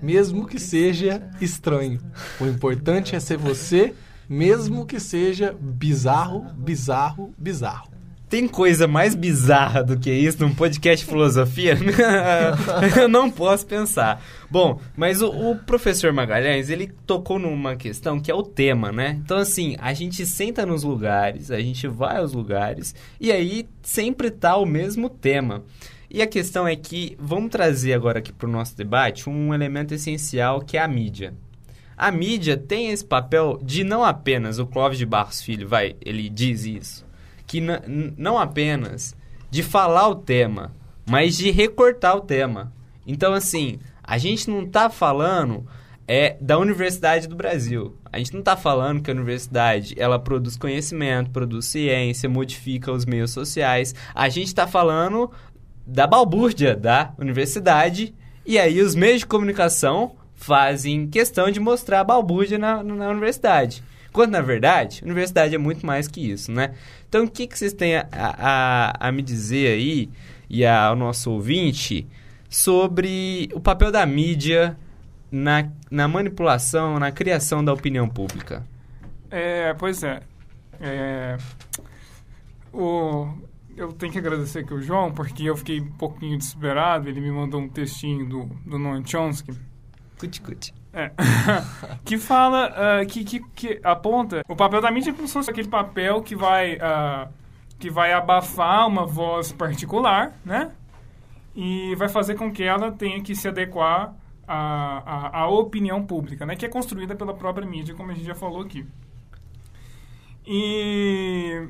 mesmo 0.00 0.46
que 0.46 0.60
seja 0.60 1.28
estranho. 1.40 2.00
O 2.40 2.46
importante 2.46 3.16
é 3.16 3.20
ser 3.20 3.38
você, 3.38 3.94
mesmo 4.28 4.86
que 4.86 5.00
seja 5.00 5.56
bizarro, 5.58 6.44
bizarro, 6.54 7.34
bizarro. 7.36 7.93
Tem 8.28 8.48
coisa 8.48 8.88
mais 8.88 9.14
bizarra 9.14 9.82
do 9.82 9.98
que 9.98 10.10
isso 10.10 10.40
num 10.40 10.54
podcast 10.54 11.04
de 11.04 11.10
filosofia? 11.10 11.76
Eu 12.98 13.08
não 13.08 13.30
posso 13.30 13.66
pensar. 13.66 14.24
Bom, 14.50 14.80
mas 14.96 15.22
o, 15.22 15.28
o, 15.28 15.56
professor 15.56 16.12
Magalhães, 16.12 16.70
ele 16.70 16.90
tocou 17.06 17.38
numa 17.38 17.76
questão 17.76 18.18
que 18.18 18.30
é 18.30 18.34
o 18.34 18.42
tema, 18.42 18.90
né? 18.90 19.20
Então, 19.22 19.36
assim, 19.36 19.76
a 19.78 19.92
gente 19.92 20.26
senta 20.26 20.64
nos 20.64 20.82
lugares, 20.82 21.50
a 21.50 21.60
gente 21.60 21.86
vai 21.86 22.16
aos 22.16 22.32
lugares, 22.32 22.94
e 23.20 23.30
aí 23.30 23.68
sempre 23.82 24.30
tá 24.30 24.56
o 24.56 24.66
mesmo 24.66 25.08
tema. 25.08 25.62
E 26.10 26.22
a 26.22 26.26
questão 26.26 26.66
é 26.66 26.74
que, 26.74 27.16
vamos 27.18 27.50
trazer 27.50 27.92
agora 27.92 28.20
aqui 28.20 28.32
para 28.32 28.48
o 28.48 28.52
nosso 28.52 28.76
debate 28.76 29.28
um 29.28 29.52
elemento 29.52 29.94
essencial 29.94 30.60
que 30.60 30.76
é 30.76 30.80
a 30.82 30.88
mídia. 30.88 31.34
A 31.96 32.10
mídia 32.10 32.56
tem 32.56 32.90
esse 32.90 33.04
papel 33.04 33.58
de 33.62 33.84
não 33.84 34.04
apenas, 34.04 34.58
o 34.58 34.66
Clóvis 34.66 34.98
de 34.98 35.06
Barros 35.06 35.42
Filho, 35.42 35.68
vai, 35.68 35.94
ele 36.04 36.28
diz 36.28 36.64
isso, 36.64 37.03
que 37.54 37.60
não 38.16 38.36
apenas 38.36 39.14
de 39.48 39.62
falar 39.62 40.08
o 40.08 40.16
tema, 40.16 40.72
mas 41.08 41.36
de 41.36 41.52
recortar 41.52 42.16
o 42.16 42.20
tema. 42.20 42.72
Então, 43.06 43.32
assim, 43.32 43.78
a 44.02 44.18
gente 44.18 44.50
não 44.50 44.64
está 44.64 44.90
falando 44.90 45.64
é 46.06 46.36
da 46.40 46.58
Universidade 46.58 47.28
do 47.28 47.36
Brasil. 47.36 47.96
A 48.12 48.18
gente 48.18 48.32
não 48.32 48.40
está 48.40 48.56
falando 48.56 49.00
que 49.00 49.10
a 49.10 49.14
universidade 49.14 49.94
ela 49.96 50.18
produz 50.18 50.56
conhecimento, 50.56 51.30
produz 51.30 51.66
ciência, 51.66 52.28
modifica 52.28 52.92
os 52.92 53.06
meios 53.06 53.30
sociais. 53.30 53.94
A 54.14 54.28
gente 54.28 54.48
está 54.48 54.66
falando 54.66 55.30
da 55.86 56.06
balbúrdia 56.06 56.74
da 56.74 57.14
universidade 57.18 58.12
e 58.44 58.58
aí 58.58 58.82
os 58.82 58.94
meios 58.94 59.20
de 59.20 59.26
comunicação 59.26 60.16
fazem 60.34 61.06
questão 61.06 61.50
de 61.50 61.60
mostrar 61.60 62.00
a 62.00 62.04
balbúrdia 62.04 62.58
na, 62.58 62.82
na 62.82 63.08
universidade. 63.08 63.82
Quando, 64.14 64.30
na 64.30 64.40
verdade, 64.40 65.00
a 65.02 65.06
universidade 65.06 65.56
é 65.56 65.58
muito 65.58 65.84
mais 65.84 66.06
que 66.06 66.30
isso, 66.30 66.52
né? 66.52 66.72
Então, 67.08 67.24
o 67.24 67.28
que, 67.28 67.48
que 67.48 67.58
vocês 67.58 67.72
têm 67.72 67.96
a, 67.96 68.06
a, 68.12 69.08
a 69.08 69.10
me 69.10 69.20
dizer 69.22 69.72
aí, 69.72 70.08
e 70.48 70.64
ao 70.64 70.94
nosso 70.94 71.32
ouvinte, 71.32 72.06
sobre 72.48 73.50
o 73.52 73.58
papel 73.58 73.90
da 73.90 74.06
mídia 74.06 74.78
na, 75.32 75.68
na 75.90 76.06
manipulação, 76.06 77.00
na 77.00 77.10
criação 77.10 77.64
da 77.64 77.72
opinião 77.72 78.08
pública? 78.08 78.64
É, 79.28 79.74
pois 79.74 80.04
é. 80.04 80.22
é 80.80 81.36
o, 82.72 83.26
eu 83.76 83.92
tenho 83.94 84.12
que 84.12 84.18
agradecer 84.18 84.60
aqui 84.60 84.74
o 84.74 84.80
João, 84.80 85.12
porque 85.12 85.42
eu 85.42 85.56
fiquei 85.56 85.80
um 85.80 85.90
pouquinho 85.90 86.38
desesperado. 86.38 87.08
Ele 87.08 87.20
me 87.20 87.32
mandou 87.32 87.60
um 87.60 87.68
textinho 87.68 88.28
do, 88.28 88.44
do 88.64 88.78
Noam 88.78 89.04
Chomsky. 89.04 89.58
Cuti, 90.20 90.40
cuti. 90.40 90.83
É. 90.94 91.10
que 92.04 92.16
fala, 92.16 92.70
uh, 93.02 93.06
que, 93.06 93.24
que, 93.24 93.40
que, 93.54 93.80
aponta 93.82 94.42
o 94.48 94.54
papel 94.54 94.80
da 94.80 94.92
mídia 94.92 95.12
como 95.12 95.26
se 95.26 95.34
fosse 95.34 95.50
aquele 95.50 95.66
papel 95.66 96.22
que 96.22 96.36
vai, 96.36 96.76
uh, 96.76 97.28
que 97.80 97.90
vai 97.90 98.12
abafar 98.12 98.86
uma 98.86 99.04
voz 99.04 99.50
particular, 99.50 100.38
né? 100.44 100.70
E 101.54 101.94
vai 101.96 102.08
fazer 102.08 102.36
com 102.36 102.52
que 102.52 102.62
ela 102.62 102.92
tenha 102.92 103.20
que 103.20 103.34
se 103.34 103.48
adequar 103.48 104.14
à, 104.46 105.02
à, 105.04 105.40
à 105.40 105.48
opinião 105.48 106.04
pública, 106.04 106.46
né? 106.46 106.54
Que 106.54 106.66
é 106.66 106.68
construída 106.68 107.16
pela 107.16 107.34
própria 107.34 107.66
mídia, 107.66 107.94
como 107.94 108.12
a 108.12 108.14
gente 108.14 108.26
já 108.26 108.34
falou 108.34 108.62
aqui. 108.62 108.86
E... 110.46 111.68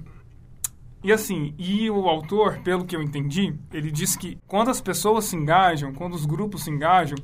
E 1.02 1.12
assim, 1.12 1.54
e 1.58 1.90
o 1.90 2.08
autor, 2.08 2.60
pelo 2.60 2.86
que 2.86 2.96
eu 2.96 3.02
entendi, 3.02 3.54
ele 3.70 3.90
diz 3.90 4.16
que 4.16 4.38
quando 4.46 4.70
as 4.70 4.80
pessoas 4.80 5.26
se 5.26 5.36
engajam, 5.36 5.92
quando 5.92 6.14
os 6.14 6.24
grupos 6.24 6.64
se 6.64 6.70
engajam, 6.70 7.18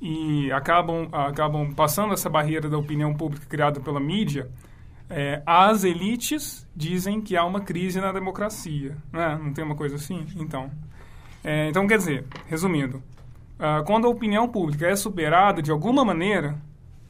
e 0.00 0.50
acabam, 0.52 1.08
acabam 1.12 1.72
passando 1.72 2.12
essa 2.12 2.28
barreira 2.28 2.68
da 2.68 2.76
opinião 2.76 3.14
pública 3.14 3.46
criada 3.46 3.80
pela 3.80 4.00
mídia, 4.00 4.50
é, 5.08 5.42
as 5.46 5.84
elites 5.84 6.68
dizem 6.74 7.20
que 7.20 7.36
há 7.36 7.44
uma 7.44 7.60
crise 7.60 8.00
na 8.00 8.12
democracia. 8.12 8.96
Né? 9.12 9.38
Não 9.42 9.52
tem 9.52 9.64
uma 9.64 9.76
coisa 9.76 9.96
assim? 9.96 10.26
Então, 10.36 10.70
é, 11.42 11.68
então 11.68 11.86
quer 11.86 11.98
dizer, 11.98 12.24
resumindo, 12.46 12.98
uh, 13.58 13.84
quando 13.84 14.06
a 14.06 14.10
opinião 14.10 14.48
pública 14.48 14.86
é 14.88 14.96
superada 14.96 15.62
de 15.62 15.70
alguma 15.70 16.04
maneira, 16.04 16.60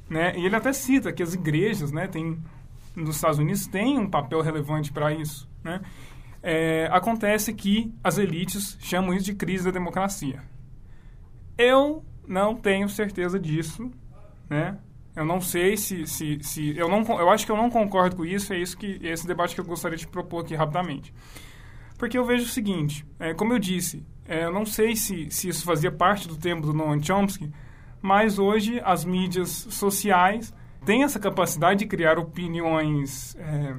né, 0.08 0.36
e 0.36 0.44
ele 0.44 0.54
até 0.54 0.72
cita 0.72 1.12
que 1.12 1.22
as 1.22 1.34
igrejas 1.34 1.90
né, 1.90 2.06
tem, 2.06 2.38
nos 2.94 3.16
Estados 3.16 3.38
Unidos 3.38 3.66
têm 3.66 3.98
um 3.98 4.08
papel 4.08 4.40
relevante 4.42 4.92
para 4.92 5.12
isso, 5.12 5.48
né? 5.64 5.80
É, 6.42 6.88
acontece 6.92 7.52
que 7.52 7.92
as 8.04 8.18
elites 8.18 8.78
chamam 8.78 9.12
isso 9.12 9.24
de 9.24 9.34
crise 9.34 9.64
da 9.64 9.72
democracia. 9.72 10.40
Eu 11.58 12.04
não 12.26 12.54
tenho 12.54 12.88
certeza 12.88 13.38
disso, 13.38 13.90
né? 14.48 14.78
Eu 15.14 15.24
não 15.24 15.40
sei 15.40 15.76
se, 15.76 16.06
se, 16.06 16.38
se 16.42 16.76
eu 16.76 16.88
não 16.88 17.02
eu 17.18 17.30
acho 17.30 17.46
que 17.46 17.52
eu 17.52 17.56
não 17.56 17.70
concordo 17.70 18.16
com 18.16 18.24
isso. 18.24 18.52
É 18.52 18.58
isso 18.58 18.76
que 18.76 18.98
esse 19.02 19.26
debate 19.26 19.54
que 19.54 19.60
eu 19.60 19.64
gostaria 19.64 19.96
de 19.96 20.06
propor 20.06 20.44
aqui 20.44 20.54
rapidamente, 20.54 21.12
porque 21.98 22.18
eu 22.18 22.24
vejo 22.24 22.44
o 22.44 22.48
seguinte: 22.48 23.06
é, 23.18 23.32
como 23.32 23.52
eu 23.52 23.58
disse, 23.58 24.04
é, 24.28 24.44
eu 24.44 24.52
não 24.52 24.66
sei 24.66 24.94
se, 24.94 25.30
se 25.30 25.48
isso 25.48 25.64
fazia 25.64 25.90
parte 25.90 26.28
do 26.28 26.36
tempo 26.36 26.66
do 26.66 26.74
Noam 26.74 27.02
Chomsky, 27.02 27.50
mas 28.02 28.38
hoje 28.38 28.80
as 28.84 29.04
mídias 29.04 29.48
sociais 29.70 30.52
têm 30.84 31.02
essa 31.02 31.18
capacidade 31.18 31.80
de 31.80 31.86
criar 31.86 32.18
opiniões 32.18 33.34
é, 33.36 33.74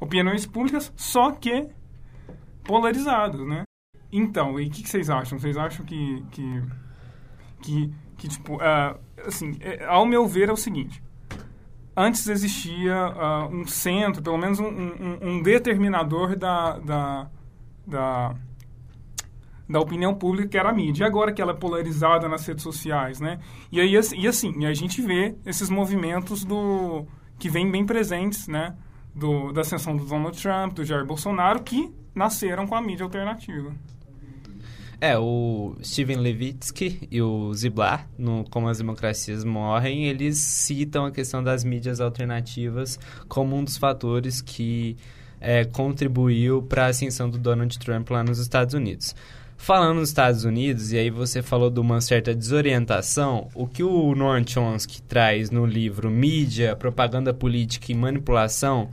opiniões 0.00 0.46
públicas, 0.46 0.92
só 0.96 1.32
que 1.32 1.68
polarizados, 2.64 3.46
né? 3.46 3.64
Então, 4.12 4.58
e 4.58 4.66
o 4.66 4.70
que, 4.70 4.82
que, 4.82 4.88
vocês 4.88 5.10
acham? 5.10 5.38
Vocês 5.38 5.56
acham 5.56 5.84
que, 5.84 6.24
que, 6.30 6.62
que, 7.60 7.92
que 8.16 8.28
tipo, 8.28 8.56
uh, 8.56 8.98
assim, 9.26 9.56
é, 9.60 9.84
ao 9.84 10.04
meu 10.06 10.26
ver 10.26 10.48
é 10.48 10.52
o 10.52 10.56
seguinte, 10.56 11.02
antes 11.96 12.26
existia 12.28 13.08
uh, 13.08 13.54
um 13.54 13.66
centro, 13.66 14.22
pelo 14.22 14.38
menos 14.38 14.58
um, 14.58 14.66
um, 14.66 15.18
um 15.22 15.42
determinador 15.42 16.36
da, 16.36 16.78
da, 16.78 17.30
da, 17.86 18.34
da, 19.68 19.80
opinião 19.80 20.14
pública, 20.14 20.48
que 20.48 20.58
era 20.58 20.70
a 20.70 20.72
mídia. 20.72 21.06
Agora 21.06 21.32
que 21.32 21.42
ela 21.42 21.52
é 21.52 21.54
polarizada 21.56 22.28
nas 22.28 22.46
redes 22.46 22.62
sociais, 22.62 23.20
né? 23.20 23.38
E, 23.70 23.80
aí, 23.80 23.92
e 23.92 24.28
assim, 24.28 24.64
a 24.66 24.74
gente 24.74 25.02
vê 25.02 25.36
esses 25.44 25.68
movimentos 25.68 26.44
do 26.44 27.06
que 27.38 27.48
vêm 27.48 27.70
bem 27.70 27.84
presentes, 27.84 28.48
né? 28.48 28.76
Do, 29.14 29.52
da 29.52 29.62
ascensão 29.62 29.96
do 29.96 30.04
Donald 30.04 30.40
Trump, 30.40 30.74
do 30.74 30.84
Jair 30.84 31.04
Bolsonaro, 31.04 31.62
que 31.62 31.92
nasceram 32.14 32.66
com 32.66 32.74
a 32.74 32.80
mídia 32.80 33.04
alternativa. 33.04 33.74
É, 35.02 35.16
o 35.16 35.74
Steven 35.82 36.18
Levitsky 36.18 37.08
e 37.10 37.22
o 37.22 37.54
Ziblatt, 37.54 38.04
no 38.18 38.44
Como 38.50 38.68
as 38.68 38.76
Democracias 38.76 39.44
Morrem, 39.44 40.04
eles 40.04 40.36
citam 40.36 41.06
a 41.06 41.10
questão 41.10 41.42
das 41.42 41.64
mídias 41.64 42.02
alternativas 42.02 42.98
como 43.26 43.56
um 43.56 43.64
dos 43.64 43.78
fatores 43.78 44.42
que 44.42 44.98
é, 45.40 45.64
contribuiu 45.64 46.60
para 46.62 46.84
a 46.84 46.88
ascensão 46.88 47.30
do 47.30 47.38
Donald 47.38 47.78
Trump 47.78 48.10
lá 48.10 48.22
nos 48.22 48.38
Estados 48.38 48.74
Unidos. 48.74 49.14
Falando 49.56 50.00
nos 50.00 50.10
Estados 50.10 50.44
Unidos, 50.44 50.92
e 50.92 50.98
aí 50.98 51.08
você 51.08 51.40
falou 51.40 51.70
de 51.70 51.80
uma 51.80 52.02
certa 52.02 52.34
desorientação, 52.34 53.48
o 53.54 53.66
que 53.66 53.82
o 53.82 54.14
Noam 54.14 54.46
Chomsky 54.46 55.00
traz 55.02 55.50
no 55.50 55.64
livro 55.64 56.10
Mídia, 56.10 56.76
Propaganda 56.76 57.32
Política 57.32 57.90
e 57.90 57.94
Manipulação 57.94 58.90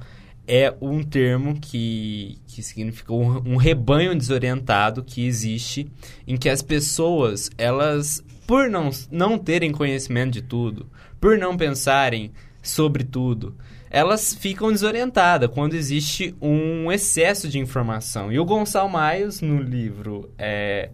é 0.47 0.73
um 0.79 1.03
termo 1.03 1.59
que, 1.59 2.39
que 2.47 2.63
significa 2.63 3.13
um, 3.13 3.53
um, 3.53 3.55
rebanho 3.57 4.15
desorientado 4.15 5.03
que 5.03 5.27
existe, 5.27 5.91
em 6.25 6.37
que 6.37 6.47
as 6.47 6.61
pessoas, 6.61 7.51
elas, 7.57 8.23
por 8.47 8.69
não, 8.69 8.89
não 9.11 9.37
terem 9.37 9.73
conhecimento 9.73 10.31
de 10.31 10.41
tudo, 10.41 10.87
por 11.19 11.37
não 11.37 11.57
pensarem 11.57 12.31
sobre 12.63 13.03
tudo, 13.03 13.55
elas 13.89 14.33
ficam 14.33 14.71
desorientadas 14.71 15.49
quando 15.49 15.73
existe 15.73 16.33
um 16.41 16.91
excesso 16.91 17.49
de 17.49 17.59
informação. 17.59 18.31
E 18.31 18.39
o 18.39 18.45
Gonçalo 18.45 18.89
Maios, 18.89 19.41
no 19.41 19.61
livro 19.61 20.31
é, 20.37 20.89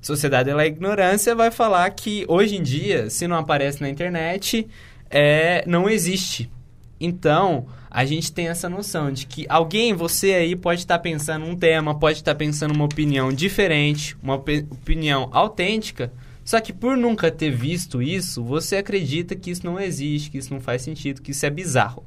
Sociedade 0.00 0.50
a 0.50 0.66
Ignorância, 0.66 1.34
vai 1.34 1.50
falar 1.50 1.90
que 1.90 2.24
hoje 2.28 2.56
em 2.56 2.62
dia, 2.62 3.10
se 3.10 3.26
não 3.26 3.36
aparece 3.36 3.80
na 3.80 3.88
internet, 3.88 4.68
é, 5.10 5.64
não 5.66 5.88
existe. 5.88 6.50
Então, 7.04 7.66
a 7.90 8.04
gente 8.04 8.30
tem 8.30 8.46
essa 8.46 8.68
noção 8.68 9.10
de 9.10 9.26
que 9.26 9.44
alguém, 9.48 9.92
você 9.92 10.34
aí, 10.34 10.54
pode 10.54 10.82
estar 10.82 11.00
pensando 11.00 11.44
um 11.44 11.56
tema, 11.56 11.98
pode 11.98 12.18
estar 12.18 12.36
pensando 12.36 12.72
uma 12.72 12.84
opinião 12.84 13.32
diferente, 13.32 14.16
uma 14.22 14.36
opinião 14.36 15.28
autêntica, 15.32 16.12
só 16.44 16.60
que 16.60 16.72
por 16.72 16.96
nunca 16.96 17.28
ter 17.28 17.50
visto 17.50 18.00
isso, 18.00 18.44
você 18.44 18.76
acredita 18.76 19.34
que 19.34 19.50
isso 19.50 19.66
não 19.66 19.80
existe, 19.80 20.30
que 20.30 20.38
isso 20.38 20.54
não 20.54 20.60
faz 20.60 20.82
sentido, 20.82 21.20
que 21.20 21.32
isso 21.32 21.44
é 21.44 21.50
bizarro. 21.50 22.04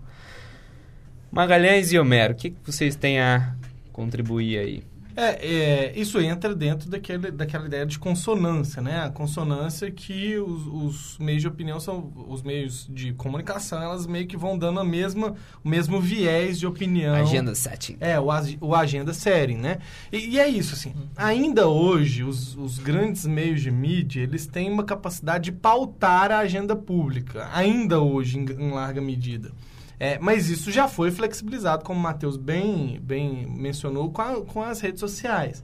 Magalhães 1.29 1.91
e 1.91 1.99
Homero, 1.99 2.33
o 2.33 2.37
que, 2.37 2.51
que 2.51 2.57
vocês 2.65 2.95
têm 2.95 3.19
a 3.19 3.53
contribuir 3.91 4.57
aí? 4.57 4.83
É, 5.15 5.47
é, 5.47 5.93
isso 5.99 6.19
entra 6.19 6.53
dentro 6.53 6.89
daquele, 6.89 7.31
daquela 7.31 7.65
ideia 7.65 7.85
de 7.85 7.97
consonância, 7.97 8.81
né? 8.81 9.03
A 9.05 9.09
consonância 9.09 9.89
que 9.89 10.37
os, 10.37 10.67
os, 10.67 11.17
meios 11.17 11.41
de 11.41 11.47
opinião 11.47 11.79
são 11.79 12.11
os 12.27 12.41
meios 12.41 12.85
de 12.89 13.13
comunicação, 13.13 13.81
elas 13.81 14.05
meio 14.05 14.27
que 14.27 14.35
vão 14.35 14.57
dando 14.57 14.79
a 14.79 14.83
mesma, 14.83 15.35
o 15.63 15.69
mesmo 15.69 16.01
viés 16.01 16.59
de 16.59 16.67
opinião. 16.67 17.15
Agenda 17.15 17.55
setting. 17.55 17.95
É, 18.01 18.19
o, 18.19 18.27
o 18.59 18.75
agenda 18.75 19.13
setting, 19.13 19.57
né? 19.57 19.77
E, 20.11 20.31
e, 20.31 20.39
é 20.39 20.47
isso, 20.47 20.73
assim. 20.73 20.93
Ainda 21.15 21.67
hoje, 21.67 22.23
os, 22.23 22.55
os 22.57 22.77
grandes 22.77 23.25
meios 23.25 23.61
de 23.61 23.71
mídia, 23.71 24.21
eles 24.21 24.45
têm 24.45 24.69
uma 24.69 24.83
capacidade 24.83 25.45
de 25.45 25.51
pautar 25.53 26.31
a 26.31 26.39
agenda 26.39 26.75
pública. 26.75 27.49
Ainda 27.53 28.01
hoje, 28.01 28.37
em, 28.37 28.45
em 28.45 28.71
larga 28.71 29.01
medida. 29.01 29.51
É, 29.99 30.19
mas 30.19 30.49
isso 30.49 30.71
já 30.71 30.87
foi 30.87 31.11
flexibilizado, 31.11 31.83
como 31.83 31.99
o 31.99 32.03
Matheus 32.03 32.37
bem, 32.37 32.99
bem 33.01 33.45
mencionou, 33.47 34.11
com, 34.11 34.21
a, 34.21 34.41
com 34.41 34.61
as 34.61 34.81
redes 34.81 34.99
sociais. 34.99 35.63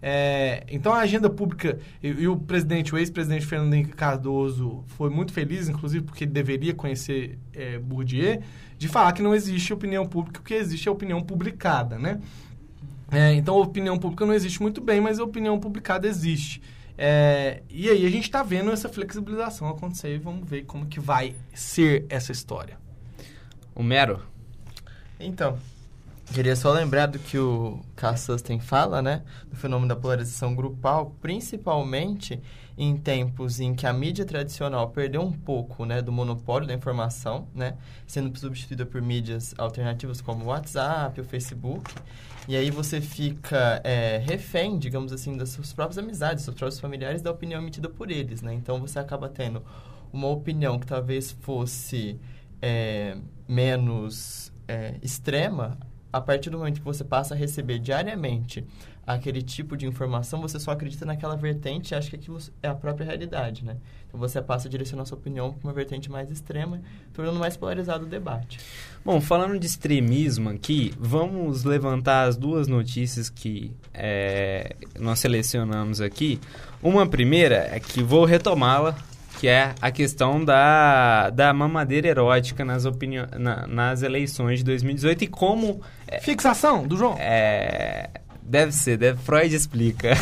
É, 0.00 0.62
então 0.70 0.92
a 0.92 0.98
agenda 0.98 1.28
pública 1.28 1.78
e, 2.02 2.08
e 2.08 2.28
o 2.28 2.36
presidente, 2.36 2.94
o 2.94 2.98
ex-presidente 2.98 3.46
Fernando 3.46 3.74
Henrique 3.74 3.96
Cardoso 3.96 4.84
foi 4.88 5.10
muito 5.10 5.32
feliz, 5.32 5.68
inclusive 5.68 6.04
porque 6.04 6.24
ele 6.24 6.32
deveria 6.32 6.74
conhecer 6.74 7.38
é, 7.52 7.78
Bourdieu, 7.78 8.42
de 8.78 8.88
falar 8.88 9.12
que 9.12 9.22
não 9.22 9.34
existe 9.34 9.72
opinião 9.72 10.06
pública, 10.06 10.40
o 10.40 10.42
que 10.42 10.54
existe 10.54 10.88
é 10.88 10.92
opinião 10.92 11.22
publicada, 11.22 11.98
né? 11.98 12.20
É, 13.10 13.32
então 13.34 13.54
a 13.54 13.62
opinião 13.62 13.98
pública 13.98 14.26
não 14.26 14.34
existe 14.34 14.60
muito 14.60 14.80
bem, 14.80 15.00
mas 15.00 15.18
a 15.18 15.24
opinião 15.24 15.58
publicada 15.58 16.06
existe. 16.06 16.60
É, 16.98 17.62
e 17.68 17.88
aí 17.88 18.06
a 18.06 18.10
gente 18.10 18.24
está 18.24 18.42
vendo 18.42 18.70
essa 18.70 18.88
flexibilização 18.88 19.68
acontecer 19.68 20.14
e 20.14 20.18
vamos 20.18 20.48
ver 20.48 20.64
como 20.64 20.86
que 20.86 20.98
vai 20.98 21.34
ser 21.52 22.06
essa 22.08 22.32
história. 22.32 22.78
O 23.76 23.82
Mero? 23.82 24.22
Então, 25.20 25.58
queria 26.32 26.56
só 26.56 26.72
lembrar 26.72 27.04
do 27.04 27.18
que 27.18 27.38
o 27.38 27.78
Carl 27.94 28.16
Susten 28.16 28.58
fala, 28.58 29.02
né? 29.02 29.22
Do 29.50 29.54
fenômeno 29.54 29.86
da 29.86 29.94
polarização 29.94 30.54
grupal, 30.54 31.14
principalmente 31.20 32.40
em 32.78 32.96
tempos 32.96 33.60
em 33.60 33.74
que 33.74 33.86
a 33.86 33.92
mídia 33.92 34.24
tradicional 34.24 34.88
perdeu 34.88 35.20
um 35.20 35.30
pouco, 35.30 35.84
né, 35.84 36.00
do 36.00 36.10
monopólio 36.10 36.66
da 36.66 36.72
informação, 36.72 37.48
né, 37.54 37.76
sendo 38.06 38.38
substituída 38.38 38.84
por 38.84 39.00
mídias 39.00 39.54
alternativas 39.56 40.20
como 40.20 40.44
o 40.44 40.48
WhatsApp, 40.48 41.18
o 41.20 41.24
Facebook, 41.24 41.94
e 42.46 42.54
aí 42.54 42.70
você 42.70 43.00
fica 43.00 43.80
é, 43.82 44.18
refém, 44.18 44.78
digamos 44.78 45.12
assim, 45.12 45.36
das 45.36 45.50
suas 45.50 45.72
próprias 45.72 45.98
amizades, 45.98 46.36
dos 46.36 46.44
seus 46.44 46.56
próprios 46.56 46.80
familiares, 46.80 47.22
da 47.22 47.30
opinião 47.30 47.60
emitida 47.60 47.88
por 47.88 48.10
eles, 48.10 48.40
né? 48.42 48.54
Então 48.54 48.80
você 48.80 48.98
acaba 48.98 49.28
tendo 49.28 49.62
uma 50.12 50.28
opinião 50.28 50.78
que 50.78 50.86
talvez 50.86 51.30
fosse 51.30 52.18
é, 52.60 53.16
menos 53.48 54.52
é, 54.68 54.94
extrema, 55.02 55.78
a 56.12 56.20
partir 56.20 56.50
do 56.50 56.58
momento 56.58 56.78
que 56.78 56.84
você 56.84 57.04
passa 57.04 57.34
a 57.34 57.36
receber 57.36 57.78
diariamente 57.78 58.64
aquele 59.06 59.40
tipo 59.40 59.76
de 59.76 59.86
informação, 59.86 60.40
você 60.40 60.58
só 60.58 60.72
acredita 60.72 61.04
naquela 61.04 61.36
vertente 61.36 61.92
e 61.92 61.94
acha 61.94 62.10
que 62.10 62.16
aquilo 62.16 62.38
é 62.60 62.68
a 62.68 62.74
própria 62.74 63.04
realidade, 63.04 63.64
né? 63.64 63.76
Então 64.08 64.18
você 64.18 64.42
passa 64.42 64.66
a 64.66 64.70
direcionar 64.70 65.04
sua 65.04 65.16
opinião 65.16 65.52
para 65.52 65.68
uma 65.68 65.72
vertente 65.72 66.10
mais 66.10 66.28
extrema, 66.30 66.80
tornando 67.12 67.38
mais 67.38 67.56
polarizado 67.56 68.04
o 68.04 68.08
debate. 68.08 68.58
Bom, 69.04 69.20
falando 69.20 69.58
de 69.60 69.66
extremismo 69.66 70.48
aqui, 70.48 70.92
vamos 70.98 71.62
levantar 71.62 72.26
as 72.26 72.36
duas 72.36 72.66
notícias 72.66 73.30
que 73.30 73.70
é, 73.94 74.74
nós 74.98 75.20
selecionamos 75.20 76.00
aqui. 76.00 76.40
Uma 76.82 77.06
primeira 77.06 77.68
é 77.70 77.78
que 77.78 78.02
vou 78.02 78.24
retomá-la 78.24 78.96
que 79.38 79.48
é 79.48 79.74
a 79.80 79.90
questão 79.90 80.44
da, 80.44 81.30
da 81.30 81.52
mamadeira 81.52 82.08
erótica 82.08 82.64
nas, 82.64 82.84
opinião, 82.84 83.26
na, 83.38 83.66
nas 83.66 84.02
eleições 84.02 84.60
de 84.60 84.64
2018 84.64 85.24
e 85.24 85.26
como... 85.26 85.80
É, 86.08 86.20
Fixação 86.20 86.86
do 86.86 86.96
João? 86.96 87.16
É... 87.18 88.10
Deve 88.42 88.70
ser, 88.70 88.96
deve, 88.96 89.20
Freud 89.22 89.52
explica. 89.54 90.12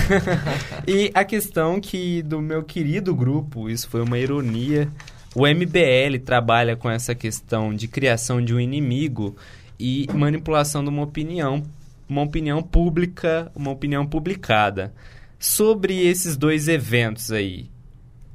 e 0.89 1.11
a 1.13 1.25
questão 1.25 1.79
que 1.79 2.23
do 2.23 2.41
meu 2.41 2.63
querido 2.63 3.15
grupo, 3.15 3.69
isso 3.69 3.87
foi 3.87 4.01
uma 4.01 4.19
ironia, 4.19 4.89
o 5.35 5.47
MBL 5.47 6.19
trabalha 6.25 6.75
com 6.75 6.89
essa 6.89 7.15
questão 7.15 7.75
de 7.75 7.87
criação 7.87 8.43
de 8.43 8.55
um 8.55 8.61
inimigo 8.61 9.37
e 9.79 10.07
manipulação 10.15 10.83
de 10.83 10.89
uma 10.89 11.03
opinião, 11.03 11.63
uma 12.09 12.23
opinião 12.23 12.63
pública, 12.63 13.53
uma 13.55 13.71
opinião 13.71 14.07
publicada. 14.07 14.95
Sobre 15.39 16.07
esses 16.07 16.37
dois 16.37 16.67
eventos 16.69 17.31
aí, 17.31 17.69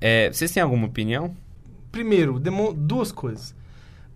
é, 0.01 0.31
vocês 0.31 0.51
têm 0.51 0.63
alguma 0.63 0.87
opinião? 0.87 1.35
Primeiro, 1.91 2.39
duas 2.39 3.11
coisas. 3.11 3.55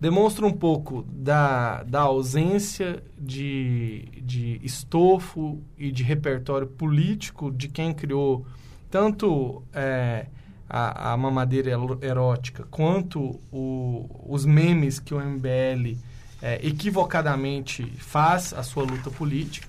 Demonstra 0.00 0.44
um 0.44 0.52
pouco 0.52 1.02
da, 1.08 1.82
da 1.84 2.02
ausência 2.02 3.02
de, 3.18 4.08
de 4.22 4.60
estofo 4.62 5.62
e 5.78 5.90
de 5.90 6.02
repertório 6.02 6.66
político 6.66 7.50
de 7.50 7.68
quem 7.68 7.92
criou 7.92 8.44
tanto 8.90 9.62
é, 9.72 10.26
a, 10.68 11.12
a 11.12 11.16
mamadeira 11.16 11.70
erótica 12.02 12.64
quanto 12.70 13.40
o, 13.52 14.08
os 14.28 14.44
memes 14.44 14.98
que 14.98 15.14
o 15.14 15.20
MBL 15.20 15.96
é, 16.42 16.66
equivocadamente 16.66 17.84
faz 17.98 18.52
a 18.52 18.62
sua 18.62 18.84
luta 18.84 19.10
política. 19.10 19.66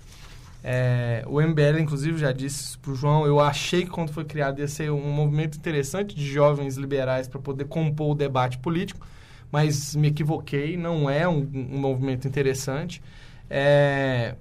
É, 0.67 1.23
o 1.27 1.39
MBL, 1.39 1.79
inclusive, 1.79 2.17
já 2.17 2.31
disse 2.31 2.75
para 2.79 2.91
o 2.91 2.95
João, 2.95 3.23
eu 3.23 3.39
achei 3.39 3.83
que 3.83 3.91
quando 3.91 4.11
foi 4.11 4.25
criado 4.25 4.57
ia 4.57 4.67
ser 4.67 4.89
um 4.89 5.11
movimento 5.11 5.59
interessante 5.59 6.15
de 6.15 6.25
jovens 6.25 6.75
liberais 6.75 7.27
para 7.27 7.39
poder 7.39 7.65
compor 7.65 8.13
o 8.13 8.15
debate 8.15 8.57
político, 8.57 9.05
mas 9.51 9.95
me 9.95 10.07
equivoquei, 10.07 10.75
não 10.75 11.07
é 11.07 11.29
um, 11.29 11.47
um 11.53 11.77
movimento 11.77 12.27
interessante. 12.27 12.99
É, 13.47 14.33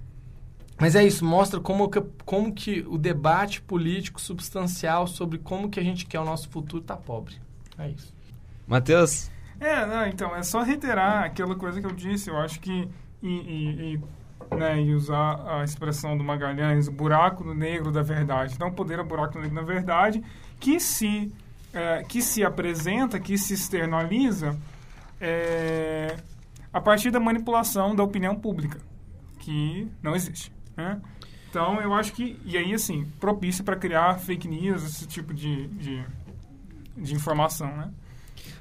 mas 0.80 0.94
é 0.96 1.04
isso, 1.04 1.26
mostra 1.26 1.60
como 1.60 1.90
que, 1.90 2.00
como 2.24 2.54
que 2.54 2.80
o 2.88 2.96
debate 2.96 3.60
político 3.60 4.18
substancial 4.18 5.06
sobre 5.06 5.36
como 5.36 5.68
que 5.68 5.78
a 5.78 5.82
gente 5.82 6.06
quer 6.06 6.20
o 6.20 6.24
nosso 6.24 6.48
futuro 6.48 6.80
está 6.80 6.96
pobre. 6.96 7.34
É 7.76 7.90
isso. 7.90 8.14
Matheus? 8.66 9.30
É, 9.60 9.84
não, 9.84 10.06
então, 10.06 10.34
é 10.34 10.42
só 10.42 10.62
reiterar 10.62 11.24
aquela 11.24 11.54
coisa 11.54 11.82
que 11.82 11.86
eu 11.86 11.92
disse. 11.92 12.30
Eu 12.30 12.38
acho 12.38 12.58
que 12.60 12.88
e, 13.22 13.28
e, 13.28 13.94
e 13.94 14.00
né, 14.50 14.80
e 14.80 14.94
usar 14.94 15.42
a 15.46 15.64
expressão 15.64 16.16
do 16.16 16.24
Magalhães, 16.24 16.88
o 16.88 16.92
buraco 16.92 17.54
negro 17.54 17.90
da 17.92 18.02
verdade. 18.02 18.54
Então, 18.54 18.68
o 18.68 18.72
poder 18.72 18.98
o 19.00 19.04
buraco 19.04 19.38
negro 19.38 19.54
da 19.54 19.62
verdade, 19.62 20.22
que 20.58 20.80
se, 20.80 21.32
é, 21.72 22.02
que 22.04 22.20
se 22.22 22.44
apresenta, 22.44 23.18
que 23.20 23.36
se 23.38 23.54
externaliza 23.54 24.58
é, 25.20 26.16
a 26.72 26.80
partir 26.80 27.10
da 27.10 27.20
manipulação 27.20 27.94
da 27.94 28.02
opinião 28.02 28.34
pública, 28.34 28.80
que 29.38 29.88
não 30.02 30.14
existe. 30.14 30.52
Né? 30.76 31.00
Então, 31.48 31.80
eu 31.80 31.94
acho 31.94 32.12
que, 32.12 32.40
e 32.44 32.56
aí, 32.56 32.74
assim, 32.74 33.04
propício 33.20 33.62
para 33.62 33.76
criar 33.76 34.18
fake 34.18 34.48
news, 34.48 34.84
esse 34.84 35.06
tipo 35.06 35.32
de, 35.32 35.68
de, 35.68 36.04
de 36.96 37.14
informação, 37.14 37.68
né? 37.76 37.90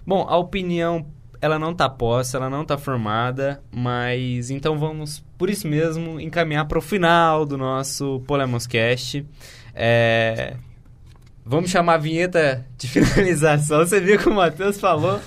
Bom, 0.06 0.28
a 0.30 0.38
opinião 0.38 1.06
ela 1.44 1.60
não 1.60 1.72
está 1.72 1.90
posta, 1.90 2.38
ela 2.38 2.50
não 2.50 2.62
está 2.62 2.78
formada, 2.78 3.62
mas 3.70 4.50
então 4.50 4.80
vamos, 4.80 5.22
por 5.38 5.50
isso 5.50 5.68
mesmo, 5.68 6.18
encaminhar 6.18 6.66
para 6.70 6.80
o 6.80 6.82
final 6.82 7.46
do 7.46 7.58
nosso 7.58 8.24
Polemoscast. 8.26 9.26
É, 9.76 10.56
Vamos 11.46 11.70
chamar 11.70 11.96
a 11.96 11.98
vinheta 11.98 12.66
de 12.78 12.88
finalização. 12.88 13.80
Você 13.80 14.00
viu 14.00 14.18
que 14.18 14.30
o 14.30 14.34
Matheus 14.34 14.80
falou? 14.80 15.20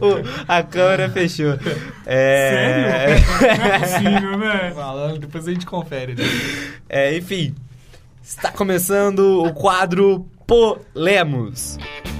O, 0.00 0.44
a 0.48 0.64
câmera 0.64 1.08
fechou. 1.08 1.56
É... 2.04 3.16
Sério? 3.16 3.58
Não 3.58 3.64
é 3.64 3.78
possível, 3.78 4.38
velho. 4.40 4.74
Falando, 4.74 5.18
depois 5.20 5.46
a 5.46 5.52
gente 5.52 5.66
confere. 5.66 6.16
Né? 6.16 6.24
É, 6.88 7.16
enfim, 7.16 7.54
está 8.20 8.50
começando 8.50 9.44
o 9.44 9.54
quadro 9.54 10.28
Polemos. 10.44 11.78
O 12.04 12.13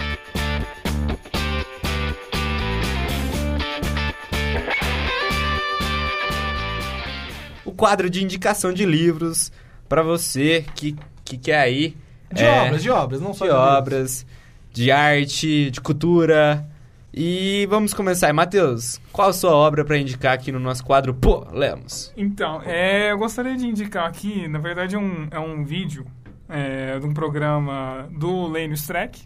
quadro 7.84 8.08
de 8.08 8.24
indicação 8.24 8.72
de 8.72 8.86
livros 8.86 9.52
para 9.90 10.02
você 10.02 10.64
que, 10.74 10.96
que 11.22 11.36
quer 11.36 11.60
aí 11.60 11.94
de 12.32 12.42
é, 12.42 12.62
obras, 12.62 12.82
de 12.82 12.90
obras, 12.90 13.20
não 13.20 13.34
só 13.34 13.44
de, 13.44 13.50
de 13.50 13.56
obras, 13.56 14.26
de 14.72 14.90
arte, 14.90 15.70
de 15.70 15.82
cultura. 15.82 16.66
E 17.12 17.66
vamos 17.68 17.92
começar. 17.92 18.32
Matheus, 18.32 18.98
qual 19.12 19.28
a 19.28 19.32
sua 19.34 19.50
obra 19.50 19.84
para 19.84 19.98
indicar 19.98 20.32
aqui 20.32 20.50
no 20.50 20.58
nosso 20.58 20.82
quadro 20.82 21.12
Pô, 21.12 21.46
Lemos? 21.52 22.10
Então, 22.16 22.62
é, 22.64 23.12
eu 23.12 23.18
gostaria 23.18 23.54
de 23.54 23.66
indicar 23.66 24.08
aqui, 24.08 24.48
na 24.48 24.58
verdade 24.58 24.94
é 24.94 24.98
um, 24.98 25.28
é 25.30 25.38
um 25.38 25.62
vídeo 25.62 26.06
é, 26.48 26.98
de 26.98 27.04
um 27.04 27.12
programa 27.12 28.08
do 28.18 28.46
Lênio 28.48 28.76
Streck, 28.76 29.20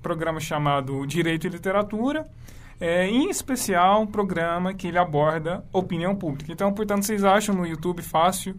programa 0.00 0.40
chamado 0.40 1.06
Direito 1.06 1.46
e 1.46 1.50
Literatura, 1.50 2.26
é, 2.80 3.06
em 3.06 3.28
especial 3.28 4.02
um 4.02 4.06
programa 4.06 4.72
que 4.72 4.86
ele 4.86 4.98
aborda 4.98 5.64
opinião 5.72 6.14
pública. 6.14 6.52
Então, 6.52 6.72
portanto, 6.72 7.04
vocês 7.04 7.24
acham 7.24 7.54
no 7.54 7.66
YouTube 7.66 8.02
fácil 8.02 8.54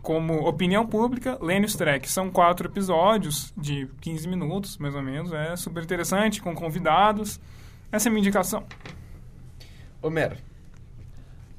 como 0.00 0.48
Opinião 0.48 0.86
Pública, 0.86 1.38
Lênio 1.40 1.66
Streck. 1.66 2.08
São 2.08 2.30
quatro 2.30 2.68
episódios 2.68 3.52
de 3.56 3.88
15 4.00 4.28
minutos, 4.28 4.78
mais 4.78 4.94
ou 4.94 5.02
menos. 5.02 5.32
É 5.32 5.56
super 5.56 5.82
interessante, 5.82 6.40
com 6.40 6.54
convidados. 6.54 7.40
Essa 7.90 8.08
é 8.08 8.10
a 8.10 8.12
minha 8.12 8.20
indicação. 8.20 8.64
Homero. 10.00 10.36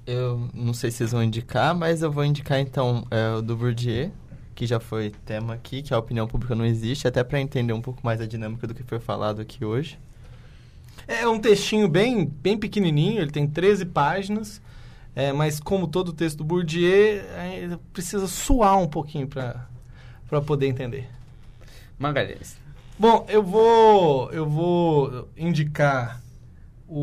Eu 0.08 0.50
não 0.54 0.74
sei 0.74 0.90
se 0.90 0.98
vocês 0.98 1.12
vão 1.12 1.22
indicar, 1.22 1.76
mas 1.76 2.02
eu 2.02 2.12
vou 2.12 2.24
indicar 2.24 2.60
então 2.60 3.06
é, 3.12 3.36
o 3.36 3.42
do 3.42 3.56
Bourdieu, 3.56 4.12
que 4.56 4.66
já 4.66 4.80
foi 4.80 5.12
tema 5.26 5.54
aqui, 5.54 5.84
que 5.84 5.94
a 5.94 6.00
opinião 6.00 6.26
pública 6.26 6.56
não 6.56 6.66
existe, 6.66 7.08
até 7.08 7.24
para 7.24 7.40
entender 7.40 7.74
um 7.74 7.82
pouco 7.82 8.00
mais 8.04 8.20
a 8.20 8.26
dinâmica 8.26 8.66
do 8.66 8.74
que 8.74 8.82
foi 8.82 9.00
falado 9.00 9.42
aqui 9.42 9.64
hoje. 9.64 10.00
É 11.08 11.28
um 11.28 11.40
textinho 11.40 11.88
bem, 11.88 12.26
bem 12.26 12.58
pequenininho, 12.58 13.22
ele 13.22 13.32
tem 13.32 13.48
13 13.48 13.86
páginas, 13.86 14.62
é, 15.16 15.34
mas 15.34 15.60
como 15.60 15.88
todo 15.88 16.14
texto 16.14 16.38
do 16.38 16.44
Bourdieu, 16.44 17.22
é, 17.36 17.78
precisa 17.92 18.28
suar 18.28 18.78
um 18.78 18.88
pouquinho 18.88 19.28
para 19.28 20.42
poder 20.46 20.68
entender. 20.68 21.10
Magalhães. 21.98 22.58
Bom, 22.98 23.26
eu 23.30 23.42
vou, 23.42 24.32
eu 24.32 24.48
vou 24.48 25.30
indicar 25.38 26.22
o, 26.88 27.02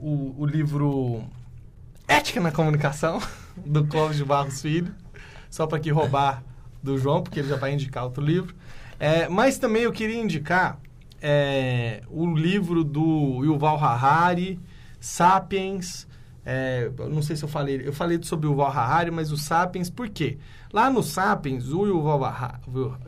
o, 0.00 0.34
o 0.38 0.46
livro 0.46 1.24
Ética 2.06 2.40
na 2.40 2.52
Comunicação, 2.52 3.20
do 3.64 3.86
Clóvis 3.86 4.16
de 4.16 4.24
Barros 4.24 4.60
Filho, 4.60 4.94
só 5.50 5.66
para 5.66 5.78
que 5.78 5.90
roubar 5.90 6.42
do 6.82 6.98
João, 6.98 7.22
porque 7.22 7.40
ele 7.40 7.48
já 7.48 7.56
vai 7.56 7.72
indicar 7.72 8.04
outro 8.04 8.22
livro. 8.22 8.54
É, 8.98 9.28
mas 9.28 9.58
também 9.58 9.82
eu 9.82 9.92
queria 9.92 10.20
indicar 10.20 10.78
é, 11.22 12.02
o 12.08 12.34
livro 12.34 12.82
do 12.82 13.44
Yuval 13.44 13.78
Harari, 13.78 14.58
Sapiens, 14.98 16.08
é, 16.44 16.90
não 17.08 17.22
sei 17.22 17.36
se 17.36 17.44
eu 17.44 17.48
falei, 17.48 17.80
eu 17.86 17.92
falei 17.92 18.18
sobre 18.22 18.48
o 18.48 18.50
Yuval 18.50 18.72
Harari, 18.72 19.12
mas 19.12 19.30
o 19.30 19.36
Sapiens, 19.36 19.88
por 19.88 20.08
quê? 20.08 20.38
Lá 20.72 20.90
no 20.90 21.00
Sapiens, 21.00 21.68
o 21.68 21.86
Yuval, 21.86 22.20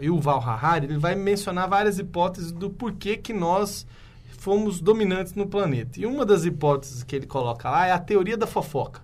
Yuval 0.01 0.41
Harari 0.41 0.87
ele 0.87 0.99
vai 0.99 1.17
mencionar 1.17 1.69
várias 1.69 1.99
hipóteses 1.99 2.53
do 2.53 2.71
porquê 2.71 3.17
que 3.17 3.33
nós 3.33 3.85
fomos 4.39 4.81
dominantes 4.81 5.35
no 5.35 5.49
planeta. 5.49 5.99
E 5.99 6.07
uma 6.07 6.25
das 6.25 6.45
hipóteses 6.45 7.03
que 7.03 7.17
ele 7.17 7.27
coloca 7.27 7.69
lá 7.69 7.87
é 7.87 7.93
a 7.93 7.99
teoria 7.99 8.37
da 8.37 8.47
fofoca. 8.47 9.03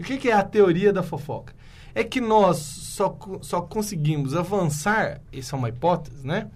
o 0.00 0.02
que, 0.02 0.18
que 0.18 0.30
é 0.30 0.32
a 0.32 0.42
teoria 0.42 0.92
da 0.92 1.02
fofoca? 1.02 1.54
É 1.94 2.02
que 2.02 2.20
nós 2.20 2.56
só, 2.56 3.16
só 3.40 3.60
conseguimos 3.60 4.34
avançar, 4.34 5.20
isso 5.32 5.54
é 5.54 5.58
uma 5.58 5.68
hipótese, 5.68 6.26
né? 6.26 6.50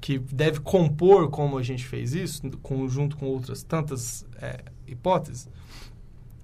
Que 0.00 0.18
deve 0.18 0.60
compor 0.60 1.28
como 1.28 1.58
a 1.58 1.62
gente 1.62 1.84
fez 1.84 2.14
isso, 2.14 2.42
junto 2.88 3.16
com 3.16 3.26
outras 3.26 3.62
tantas 3.62 4.24
é, 4.40 4.60
hipóteses 4.86 5.48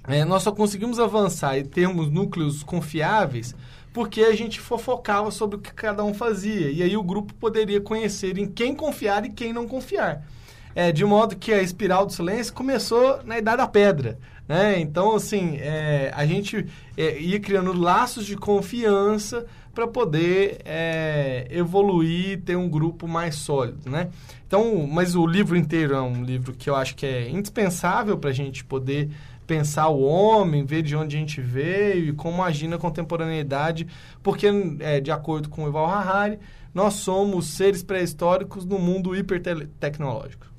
é, 0.07 0.25
nós 0.25 0.43
só 0.43 0.53
conseguimos 0.53 1.01
avançar 1.01 1.57
e 1.57 1.65
termos 1.65 2.11
núcleos 2.11 2.63
confiáveis 2.63 3.55
porque 3.93 4.23
a 4.23 4.35
gente 4.35 4.61
fofocava 4.61 5.31
sobre 5.31 5.57
o 5.57 5.61
que 5.61 5.73
cada 5.73 6.05
um 6.05 6.13
fazia. 6.13 6.69
E 6.71 6.83
aí 6.83 6.97
o 6.97 7.03
grupo 7.03 7.33
poderia 7.35 7.81
conhecer 7.81 8.37
em 8.37 8.47
quem 8.47 8.75
confiar 8.75 9.25
e 9.25 9.31
quem 9.31 9.53
não 9.53 9.69
confiar. 9.69 10.27
É, 10.75 10.91
de 10.91 11.05
modo 11.05 11.37
que 11.37 11.53
a 11.53 11.63
espiral 11.63 12.05
do 12.05 12.13
silêncio 12.13 12.53
começou 12.53 13.23
na 13.25 13.39
Idade 13.39 13.59
da 13.59 13.69
Pedra. 13.69 14.19
Né? 14.49 14.81
Então, 14.81 15.15
assim, 15.15 15.57
é, 15.59 16.13
a 16.13 16.27
gente 16.27 16.67
é, 16.97 17.19
ia 17.21 17.39
criando 17.39 17.73
laços 17.73 18.27
de 18.27 18.37
confiança 18.37 19.47
para 19.75 19.87
poder 19.87 20.59
é, 20.65 21.47
evoluir 21.51 22.41
ter 22.43 22.57
um 22.57 22.69
grupo 22.69 23.09
mais 23.09 23.35
sólido, 23.35 23.91
né? 23.91 24.09
Então, 24.47 24.87
mas 24.87 25.17
o 25.17 25.27
livro 25.27 25.57
inteiro 25.57 25.95
é 25.95 26.01
um 26.01 26.23
livro 26.23 26.55
que 26.55 26.71
eu 26.71 26.77
acho 26.77 26.95
que 26.95 27.05
é 27.05 27.29
indispensável 27.29 28.17
para 28.17 28.31
a 28.31 28.33
gente 28.33 28.65
poder 28.65 29.11
pensar 29.47 29.89
o 29.89 30.03
homem, 30.03 30.65
ver 30.65 30.83
de 30.83 30.97
onde 30.97 31.17
a 31.17 31.19
gente 31.19 31.41
veio 31.41 32.09
e 32.09 32.13
como 32.13 32.43
agir 32.43 32.69
na 32.69 32.79
contemporaneidade, 32.79 33.87
porque, 34.23 34.47
é, 34.81 35.01
de 35.01 35.11
acordo 35.11 35.49
com 35.49 35.65
o 35.65 35.69
Ival 35.69 35.87
Harari, 35.87 36.39
nós 36.73 36.95
somos 36.95 37.47
seres 37.49 37.83
pré-históricos 37.83 38.65
no 38.65 38.79
mundo 38.79 39.15
hipertecnológico. 39.15 40.54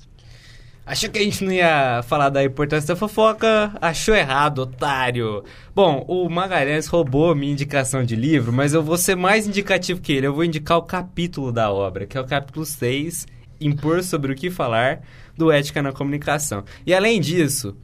Achou 0.86 1.10
que 1.10 1.18
a 1.18 1.22
gente 1.22 1.42
não 1.42 1.52
ia 1.52 2.00
falar 2.04 2.28
da 2.28 2.44
importância 2.44 2.94
da 2.94 2.96
fofoca? 2.96 3.76
Achou 3.80 4.14
errado, 4.14 4.60
otário. 4.60 5.42
Bom, 5.74 6.04
o 6.06 6.28
Magalhães 6.28 6.86
roubou 6.86 7.34
minha 7.34 7.50
indicação 7.50 8.04
de 8.04 8.14
livro, 8.14 8.52
mas 8.52 8.72
eu 8.72 8.84
vou 8.84 8.96
ser 8.96 9.16
mais 9.16 9.48
indicativo 9.48 10.00
que 10.00 10.12
ele. 10.12 10.28
Eu 10.28 10.32
vou 10.32 10.44
indicar 10.44 10.78
o 10.78 10.82
capítulo 10.82 11.50
da 11.50 11.72
obra, 11.72 12.06
que 12.06 12.16
é 12.16 12.20
o 12.20 12.24
capítulo 12.24 12.64
6, 12.64 13.26
Impor 13.60 14.04
sobre 14.04 14.32
o 14.32 14.36
que 14.36 14.48
falar, 14.48 15.00
do 15.36 15.50
Ética 15.50 15.82
na 15.82 15.90
Comunicação. 15.90 16.62
E 16.86 16.94
além 16.94 17.20
disso, 17.20 17.76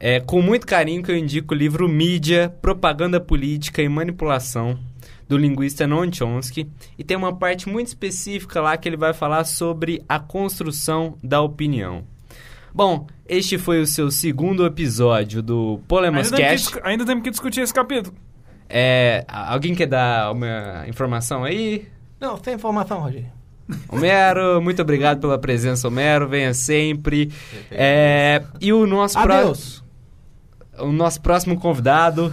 é 0.00 0.18
com 0.18 0.42
muito 0.42 0.66
carinho 0.66 1.04
que 1.04 1.12
eu 1.12 1.16
indico 1.16 1.54
o 1.54 1.56
livro 1.56 1.88
Mídia, 1.88 2.52
Propaganda 2.60 3.20
Política 3.20 3.82
e 3.82 3.88
Manipulação, 3.88 4.76
do 5.28 5.38
linguista 5.38 5.86
Noam 5.86 6.12
Chomsky. 6.12 6.68
E 6.98 7.04
tem 7.04 7.16
uma 7.16 7.36
parte 7.36 7.68
muito 7.68 7.86
específica 7.86 8.60
lá 8.60 8.76
que 8.76 8.88
ele 8.88 8.96
vai 8.96 9.14
falar 9.14 9.44
sobre 9.44 10.02
a 10.08 10.18
construção 10.18 11.16
da 11.22 11.40
opinião. 11.40 12.17
Bom, 12.78 13.08
este 13.28 13.58
foi 13.58 13.80
o 13.80 13.86
seu 13.88 14.08
segundo 14.08 14.64
episódio 14.64 15.42
do 15.42 15.80
Polemoscast. 15.88 16.76
Ainda, 16.76 16.88
ainda 16.88 17.04
temos 17.04 17.24
que 17.24 17.30
discutir 17.30 17.60
esse 17.62 17.74
capítulo. 17.74 18.14
É, 18.68 19.24
alguém 19.26 19.74
quer 19.74 19.86
dar 19.88 20.30
uma 20.30 20.84
informação 20.86 21.42
aí? 21.42 21.88
Não, 22.20 22.38
tem 22.38 22.54
informação, 22.54 23.00
Rogério. 23.00 23.32
Homero, 23.88 24.62
muito 24.62 24.80
obrigado 24.80 25.20
pela 25.20 25.36
presença, 25.36 25.88
Homero. 25.88 26.28
Venha 26.28 26.54
sempre. 26.54 27.32
É, 27.68 28.44
e 28.60 28.72
o 28.72 28.86
nosso 28.86 29.18
Adeus 29.18 29.82
o 30.78 30.92
nosso 30.92 31.20
próximo 31.20 31.58
convidado 31.58 32.32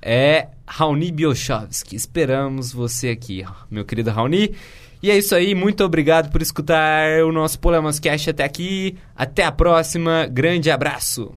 é 0.00 0.46
Raoni 0.64 1.10
Biochovski. 1.10 1.96
Esperamos 1.96 2.72
você 2.72 3.08
aqui, 3.08 3.44
meu 3.68 3.84
querido 3.84 4.12
Raoni. 4.12 4.54
E 5.02 5.10
é 5.10 5.18
isso 5.18 5.34
aí, 5.34 5.52
muito 5.54 5.82
obrigado 5.82 6.30
por 6.30 6.40
escutar 6.40 7.24
o 7.24 7.32
nosso 7.32 7.58
Polemas 7.58 7.98
Cast 7.98 8.30
até 8.30 8.44
aqui. 8.44 8.96
Até 9.16 9.44
a 9.44 9.50
próxima, 9.50 10.26
grande 10.26 10.70
abraço. 10.70 11.32